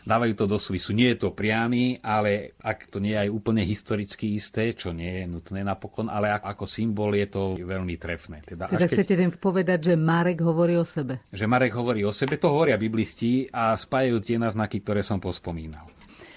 Dávajú 0.00 0.32
to 0.32 0.48
do 0.48 0.56
súvisu. 0.56 0.96
Nie 0.96 1.12
je 1.12 1.28
to 1.28 1.36
priamy, 1.36 2.00
ale 2.00 2.56
ak 2.64 2.88
to 2.88 3.04
nie 3.04 3.12
je 3.12 3.28
aj 3.28 3.30
úplne 3.30 3.60
historicky 3.60 4.32
isté, 4.32 4.72
čo 4.72 4.96
nie 4.96 5.22
je 5.22 5.24
nutné 5.28 5.60
napokon, 5.60 6.08
ale 6.08 6.32
ako 6.32 6.64
symbol 6.64 7.12
je 7.12 7.28
to 7.28 7.60
veľmi 7.60 8.00
trefné. 8.00 8.40
Teda, 8.40 8.72
teda 8.72 8.88
keď... 8.88 8.96
chcete 8.96 9.14
povedať, 9.36 9.92
že 9.92 9.94
Marek 10.00 10.40
hovorí 10.40 10.80
o 10.80 10.88
sebe? 10.88 11.20
Že 11.28 11.44
Marek 11.44 11.76
hovorí 11.76 12.00
o 12.08 12.12
sebe, 12.16 12.40
to 12.40 12.48
hovoria 12.48 12.80
biblisti 12.80 13.52
a 13.52 13.76
spájajú 13.76 14.24
tie 14.24 14.40
náznaky, 14.40 14.80
ktoré 14.80 15.04
som 15.04 15.20
pospomínal. 15.20 15.84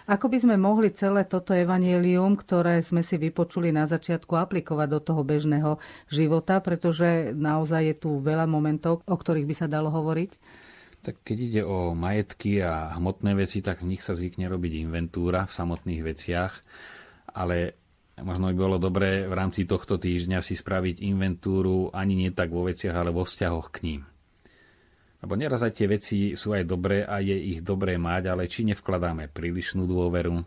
Ako 0.04 0.28
by 0.28 0.38
sme 0.44 0.56
mohli 0.60 0.92
celé 0.92 1.24
toto 1.24 1.56
evanielium, 1.56 2.36
ktoré 2.36 2.84
sme 2.84 3.00
si 3.00 3.16
vypočuli 3.16 3.72
na 3.72 3.88
začiatku, 3.88 4.36
aplikovať 4.36 4.88
do 4.92 5.00
toho 5.00 5.22
bežného 5.24 5.80
života, 6.12 6.60
pretože 6.60 7.32
naozaj 7.32 7.82
je 7.88 7.96
tu 7.96 8.10
veľa 8.20 8.44
momentov, 8.44 9.00
o 9.08 9.16
ktorých 9.16 9.48
by 9.48 9.56
sa 9.56 9.68
dalo 9.72 9.88
hovoriť? 9.88 10.32
Tak 11.04 11.24
keď 11.24 11.38
ide 11.40 11.62
o 11.64 11.96
majetky 11.96 12.64
a 12.64 12.96
hmotné 12.96 13.36
veci, 13.36 13.60
tak 13.64 13.84
v 13.84 13.96
nich 13.96 14.04
sa 14.04 14.16
zvykne 14.16 14.48
robiť 14.48 14.84
inventúra 14.84 15.48
v 15.48 15.56
samotných 15.56 16.02
veciach, 16.04 16.54
ale 17.36 17.76
možno 18.20 18.52
by 18.52 18.56
bolo 18.56 18.78
dobré 18.80 19.28
v 19.28 19.34
rámci 19.36 19.68
tohto 19.68 20.00
týždňa 20.00 20.40
si 20.40 20.56
spraviť 20.56 21.04
inventúru 21.04 21.92
ani 21.92 22.16
nie 22.16 22.32
tak 22.32 22.52
vo 22.52 22.68
veciach, 22.68 22.96
ale 22.96 23.12
vo 23.12 23.24
vzťahoch 23.24 23.72
k 23.72 23.78
ním. 23.88 24.02
Lebo 25.24 25.40
neraz 25.40 25.64
aj 25.64 25.80
tie 25.80 25.88
veci 25.88 26.36
sú 26.36 26.52
aj 26.52 26.68
dobré 26.68 27.08
a 27.08 27.24
je 27.24 27.32
ich 27.32 27.64
dobré 27.64 27.96
mať, 27.96 28.28
ale 28.28 28.52
či 28.52 28.68
nevkladáme 28.68 29.32
prílišnú 29.32 29.88
dôveru, 29.88 30.44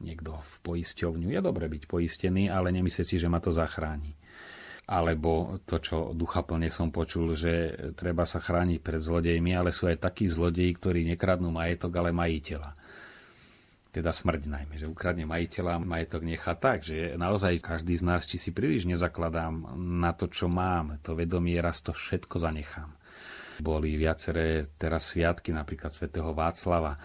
niekto 0.00 0.40
v 0.40 0.54
poisťovňu, 0.64 1.28
je 1.28 1.40
dobre 1.44 1.68
byť 1.68 1.84
poistený, 1.84 2.48
ale 2.48 2.72
nemyslieť 2.72 3.04
si, 3.04 3.16
že 3.20 3.28
ma 3.28 3.36
to 3.44 3.52
zachráni. 3.52 4.16
Alebo 4.88 5.60
to, 5.68 5.76
čo 5.76 6.16
ducha 6.16 6.40
plne 6.40 6.72
som 6.72 6.88
počul, 6.88 7.36
že 7.36 7.76
treba 7.96 8.24
sa 8.24 8.40
chrániť 8.40 8.80
pred 8.80 9.00
zlodejmi, 9.04 9.52
ale 9.52 9.76
sú 9.76 9.92
aj 9.92 10.00
takí 10.00 10.24
zlodeji, 10.24 10.72
ktorí 10.72 11.04
nekradnú 11.04 11.52
majetok, 11.52 11.92
ale 12.00 12.16
majiteľa. 12.16 12.72
Teda 13.92 14.08
smrť 14.08 14.48
najmä, 14.48 14.80
že 14.80 14.88
ukradne 14.88 15.28
majiteľa, 15.28 15.84
majetok 15.84 16.24
nechá 16.24 16.56
tak, 16.56 16.80
že 16.80 17.12
naozaj 17.20 17.60
každý 17.60 18.00
z 18.00 18.04
nás, 18.08 18.24
či 18.24 18.40
si 18.40 18.56
príliš 18.56 18.88
nezakladám 18.88 19.76
na 19.76 20.16
to, 20.16 20.32
čo 20.32 20.48
mám, 20.48 20.96
to 21.04 21.12
vedomie, 21.12 21.60
raz 21.60 21.84
to 21.84 21.92
všetko 21.92 22.40
zanechám 22.40 23.03
boli 23.60 23.94
viaceré 23.94 24.66
teraz 24.74 25.12
sviatky, 25.12 25.54
napríklad 25.54 25.92
svätého 25.92 26.32
Václava. 26.32 26.96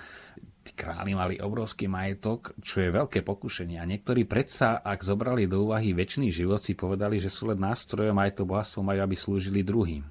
Tí 0.64 0.72
králi 0.76 1.18
mali 1.18 1.36
obrovský 1.40 1.90
majetok, 1.90 2.54
čo 2.62 2.84
je 2.84 2.94
veľké 2.94 3.26
pokušenie. 3.26 3.82
A 3.82 3.90
niektorí 3.90 4.26
predsa, 4.26 4.82
ak 4.82 5.02
zobrali 5.02 5.50
do 5.50 5.70
úvahy 5.70 5.94
väčší 5.94 6.30
život, 6.30 6.62
si 6.62 6.78
povedali, 6.78 7.18
že 7.18 7.32
sú 7.32 7.50
len 7.50 7.60
nástrojom 7.62 8.16
aj 8.18 8.40
to 8.40 8.44
bohatstvo 8.46 8.86
majú, 8.86 9.00
aby 9.02 9.16
slúžili 9.16 9.66
druhým. 9.66 10.06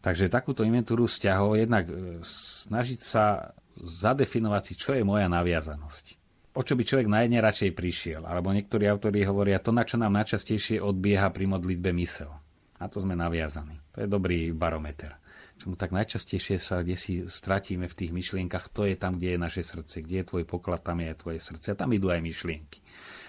Takže 0.00 0.32
takúto 0.32 0.64
inventúru 0.64 1.04
vzťahov 1.04 1.60
jednak 1.60 1.84
e, 1.92 2.24
snažiť 2.24 3.00
sa 3.04 3.52
zadefinovať 3.76 4.62
si, 4.64 4.72
čo 4.80 4.96
je 4.96 5.04
moja 5.04 5.28
naviazanosť. 5.28 6.16
O 6.56 6.64
čo 6.64 6.74
by 6.74 6.82
človek 6.82 7.06
najneradšej 7.06 7.76
prišiel. 7.76 8.24
Alebo 8.24 8.50
niektorí 8.50 8.88
autori 8.88 9.22
hovoria 9.28 9.60
to, 9.60 9.76
na 9.76 9.84
čo 9.84 10.00
nám 10.00 10.16
najčastejšie 10.16 10.80
odbieha 10.80 11.28
pri 11.30 11.44
modlitbe 11.52 11.92
mysel. 12.00 12.32
Na 12.80 12.88
to 12.88 13.04
sme 13.04 13.12
naviazaní. 13.12 13.76
To 13.92 14.02
je 14.02 14.08
dobrý 14.08 14.56
barometer 14.56 15.20
čomu 15.60 15.76
tak 15.76 15.92
najčastejšie 15.92 16.56
sa 16.56 16.80
kde 16.80 16.96
si 16.96 17.12
stratíme 17.28 17.84
v 17.84 17.98
tých 18.00 18.10
myšlienkach, 18.16 18.72
to 18.72 18.88
je 18.88 18.96
tam, 18.96 19.20
kde 19.20 19.36
je 19.36 19.38
naše 19.38 19.62
srdce, 19.62 20.00
kde 20.00 20.24
je 20.24 20.28
tvoj 20.32 20.44
poklad, 20.48 20.80
tam 20.80 21.04
je 21.04 21.12
tvoje 21.12 21.38
srdce. 21.44 21.76
A 21.76 21.78
tam 21.78 21.92
idú 21.92 22.08
aj 22.08 22.24
myšlienky. 22.24 22.80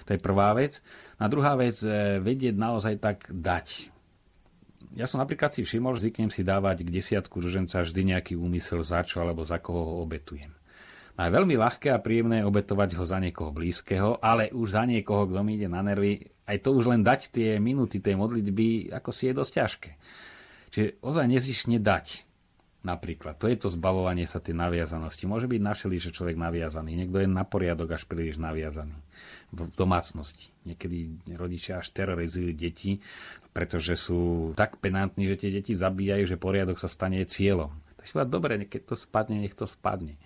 To 0.07 0.15
je 0.15 0.19
prvá 0.23 0.55
vec. 0.55 0.79
A 1.19 1.27
druhá 1.27 1.59
vec, 1.59 1.77
e, 1.83 2.17
vedieť 2.23 2.55
naozaj 2.55 2.97
tak 3.03 3.27
dať. 3.29 3.91
Ja 4.95 5.07
som 5.07 5.19
napríklad 5.23 5.55
si 5.55 5.63
všimol, 5.63 5.99
zvyknem 5.99 6.31
si 6.31 6.43
dávať 6.43 6.83
k 6.83 6.89
desiatku 6.91 7.39
ruženca 7.39 7.83
vždy 7.83 8.15
nejaký 8.15 8.33
úmysel 8.35 8.83
za 8.83 9.03
čo 9.03 9.23
alebo 9.23 9.43
za 9.43 9.59
koho 9.59 9.83
ho 9.83 9.95
obetujem. 10.03 10.51
A 11.19 11.27
je 11.27 11.35
veľmi 11.37 11.55
ľahké 11.59 11.91
a 11.91 12.01
príjemné 12.01 12.41
obetovať 12.47 12.97
ho 12.97 13.03
za 13.03 13.19
niekoho 13.19 13.51
blízkeho, 13.51 14.23
ale 14.23 14.49
už 14.51 14.79
za 14.79 14.83
niekoho, 14.87 15.27
kto 15.27 15.43
mi 15.43 15.59
ide 15.59 15.67
na 15.67 15.83
nervy, 15.83 16.23
aj 16.47 16.57
to 16.63 16.75
už 16.75 16.91
len 16.91 17.03
dať 17.03 17.31
tie 17.31 17.49
minuty 17.61 18.01
tej 18.01 18.17
modlitby, 18.17 18.91
ako 18.91 19.09
si 19.11 19.29
je 19.29 19.37
dosť 19.37 19.51
ťažké. 19.53 19.91
Čiže 20.71 21.03
ozaj 21.03 21.25
nezišne 21.27 21.77
dať. 21.77 22.27
Napríklad, 22.81 23.37
to 23.37 23.45
je 23.45 23.61
to 23.61 23.69
zbavovanie 23.69 24.25
sa 24.25 24.41
tej 24.41 24.57
naviazanosti. 24.57 25.29
Môže 25.29 25.45
byť 25.45 25.61
našeli, 25.61 26.01
že 26.01 26.09
človek 26.09 26.33
naviazaný. 26.33 26.97
Niekto 26.97 27.21
je 27.21 27.29
na 27.29 27.45
poriadok 27.45 27.93
až 27.93 28.09
príliš 28.09 28.41
naviazaný 28.41 28.97
v 29.53 29.69
domácnosti. 29.77 30.49
Niekedy 30.65 31.29
rodičia 31.37 31.77
až 31.77 31.93
terorizujú 31.93 32.57
deti, 32.57 32.97
pretože 33.53 33.93
sú 33.93 34.51
tak 34.57 34.81
penantní, 34.81 35.29
že 35.29 35.45
tie 35.45 35.49
deti 35.53 35.77
zabíjajú, 35.77 36.25
že 36.25 36.41
poriadok 36.41 36.81
sa 36.81 36.89
stane 36.89 37.21
cieľom. 37.21 37.69
Tak 38.01 38.09
si 38.09 38.17
dobre, 38.25 38.65
keď 38.65 38.81
to 38.89 38.95
spadne, 38.97 39.37
nech 39.37 39.53
to 39.53 39.69
spadne. 39.69 40.17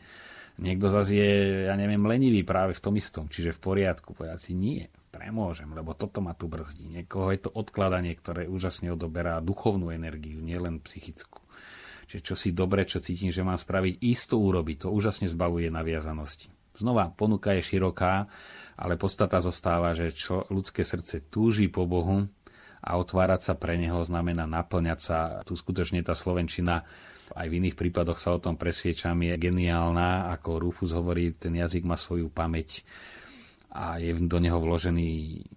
Niekto 0.55 0.87
zase 0.87 1.19
je, 1.19 1.31
ja 1.67 1.75
neviem, 1.75 1.99
lenivý 2.07 2.47
práve 2.47 2.71
v 2.71 2.79
tom 2.79 2.95
istom, 2.95 3.27
čiže 3.27 3.51
v 3.51 3.59
poriadku. 3.59 4.15
Povedať 4.15 4.39
si 4.39 4.53
nie, 4.55 4.87
premôžem, 5.15 5.71
lebo 5.71 5.95
toto 5.95 6.19
ma 6.19 6.35
tu 6.35 6.51
brzdí. 6.51 6.91
Niekoho 6.91 7.31
je 7.31 7.47
to 7.47 7.51
odkladanie, 7.55 8.11
ktoré 8.19 8.51
úžasne 8.51 8.91
odoberá 8.91 9.39
duchovnú 9.39 9.95
energiu, 9.95 10.43
nielen 10.43 10.83
psychickú. 10.83 11.39
Čiže 12.11 12.21
čo 12.21 12.35
si 12.35 12.51
dobre, 12.51 12.83
čo 12.83 12.99
cítim, 12.99 13.31
že 13.31 13.41
mám 13.41 13.55
spraviť, 13.55 14.03
isto 14.03 14.35
urobiť. 14.37 14.85
To 14.85 14.93
úžasne 14.93 15.31
zbavuje 15.31 15.71
naviazanosti. 15.71 16.51
Znova, 16.75 17.07
ponuka 17.15 17.55
je 17.55 17.63
široká, 17.63 18.27
ale 18.75 18.99
podstata 18.99 19.39
zostáva, 19.39 19.95
že 19.95 20.11
čo 20.11 20.43
ľudské 20.51 20.83
srdce 20.83 21.23
túži 21.31 21.71
po 21.71 21.87
Bohu 21.87 22.27
a 22.83 22.89
otvárať 22.99 23.41
sa 23.41 23.53
pre 23.55 23.79
Neho 23.79 24.03
znamená 24.03 24.43
naplňať 24.43 24.99
sa. 24.99 25.17
Tu 25.47 25.55
skutočne 25.55 26.03
tá 26.03 26.11
Slovenčina 26.13 26.83
aj 27.33 27.49
v 27.49 27.57
iných 27.57 27.73
prípadoch 27.73 28.21
sa 28.21 28.37
o 28.37 28.43
tom 28.43 28.53
presviečam, 28.53 29.17
je 29.25 29.33
geniálna. 29.33 30.29
Ako 30.37 30.61
Rufus 30.61 30.93
hovorí, 30.93 31.33
ten 31.33 31.57
jazyk 31.57 31.81
má 31.81 31.97
svoju 31.97 32.29
pamäť 32.29 32.85
a 33.75 33.99
je 33.99 34.15
do 34.15 34.39
neho 34.39 34.55
vložený 34.55 35.09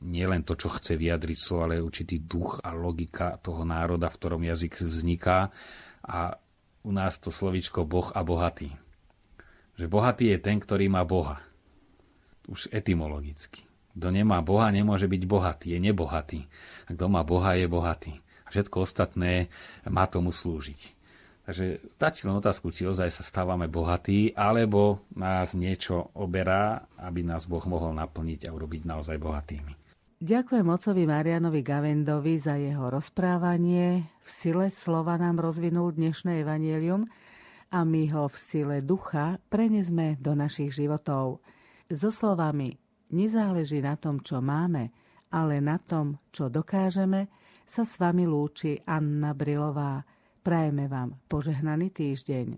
nielen 0.03 0.43
to, 0.43 0.59
čo 0.59 0.75
chce 0.75 0.99
vyjadriť 0.99 1.39
slovo, 1.39 1.71
ale 1.71 1.79
určitý 1.79 2.19
duch 2.19 2.59
a 2.67 2.75
logika 2.75 3.39
toho 3.39 3.63
národa, 3.63 4.11
v 4.11 4.19
ktorom 4.19 4.43
jazyk 4.43 4.83
vzniká. 4.83 5.55
A 6.03 6.35
u 6.83 6.91
nás 6.91 7.23
to 7.23 7.31
slovičko 7.31 7.87
Boh 7.87 8.11
a 8.11 8.27
bohatý. 8.27 8.75
Že 9.79 9.87
bohatý 9.87 10.35
je 10.35 10.39
ten, 10.43 10.59
ktorý 10.59 10.91
má 10.91 11.07
Boha. 11.07 11.39
Už 12.51 12.67
etymologicky. 12.75 13.63
Kto 13.95 14.11
nemá 14.11 14.43
Boha, 14.43 14.67
nemôže 14.75 15.07
byť 15.07 15.23
bohatý, 15.23 15.79
je 15.79 15.79
nebohatý. 15.79 16.41
A 16.91 16.99
kto 16.99 17.07
má 17.07 17.23
Boha, 17.23 17.55
je 17.55 17.71
bohatý. 17.71 18.19
A 18.19 18.49
všetko 18.51 18.83
ostatné 18.83 19.47
má 19.87 20.11
tomu 20.11 20.35
slúžiť. 20.35 20.98
Takže 21.49 21.97
dať 21.97 22.13
si 22.13 22.23
len 22.29 22.37
otázku, 22.37 22.69
či 22.69 22.85
ozaj 22.85 23.09
sa 23.09 23.25
stávame 23.25 23.73
bohatí, 23.73 24.37
alebo 24.37 25.09
nás 25.17 25.57
niečo 25.57 26.13
oberá, 26.13 26.85
aby 27.01 27.25
nás 27.25 27.49
Boh 27.49 27.65
mohol 27.65 27.97
naplniť 27.97 28.45
a 28.45 28.53
urobiť 28.53 28.85
naozaj 28.85 29.17
bohatými. 29.17 29.73
Ďakujem 30.21 30.67
ocovi 30.69 31.09
Marianovi 31.09 31.65
Gavendovi 31.65 32.37
za 32.37 32.61
jeho 32.61 32.93
rozprávanie. 32.93 34.13
V 34.21 34.29
sile 34.29 34.69
slova 34.69 35.17
nám 35.17 35.41
rozvinul 35.41 35.97
dnešné 35.97 36.45
evanielium 36.45 37.09
a 37.73 37.81
my 37.81 38.03
ho 38.13 38.29
v 38.29 38.37
sile 38.37 38.77
ducha 38.85 39.41
prenesme 39.49 40.21
do 40.21 40.37
našich 40.37 40.77
životov. 40.77 41.41
So 41.89 42.13
slovami 42.13 42.77
nezáleží 43.09 43.81
na 43.81 43.97
tom, 43.97 44.21
čo 44.21 44.45
máme, 44.45 44.93
ale 45.33 45.65
na 45.65 45.81
tom, 45.81 46.21
čo 46.29 46.53
dokážeme, 46.53 47.33
sa 47.65 47.89
s 47.89 47.97
vami 47.97 48.29
lúči 48.29 48.85
Anna 48.85 49.33
Brilová. 49.33 50.05
Prajeme 50.49 50.89
vám 50.89 51.13
požehnaný 51.29 51.93
týždeň. 51.93 52.57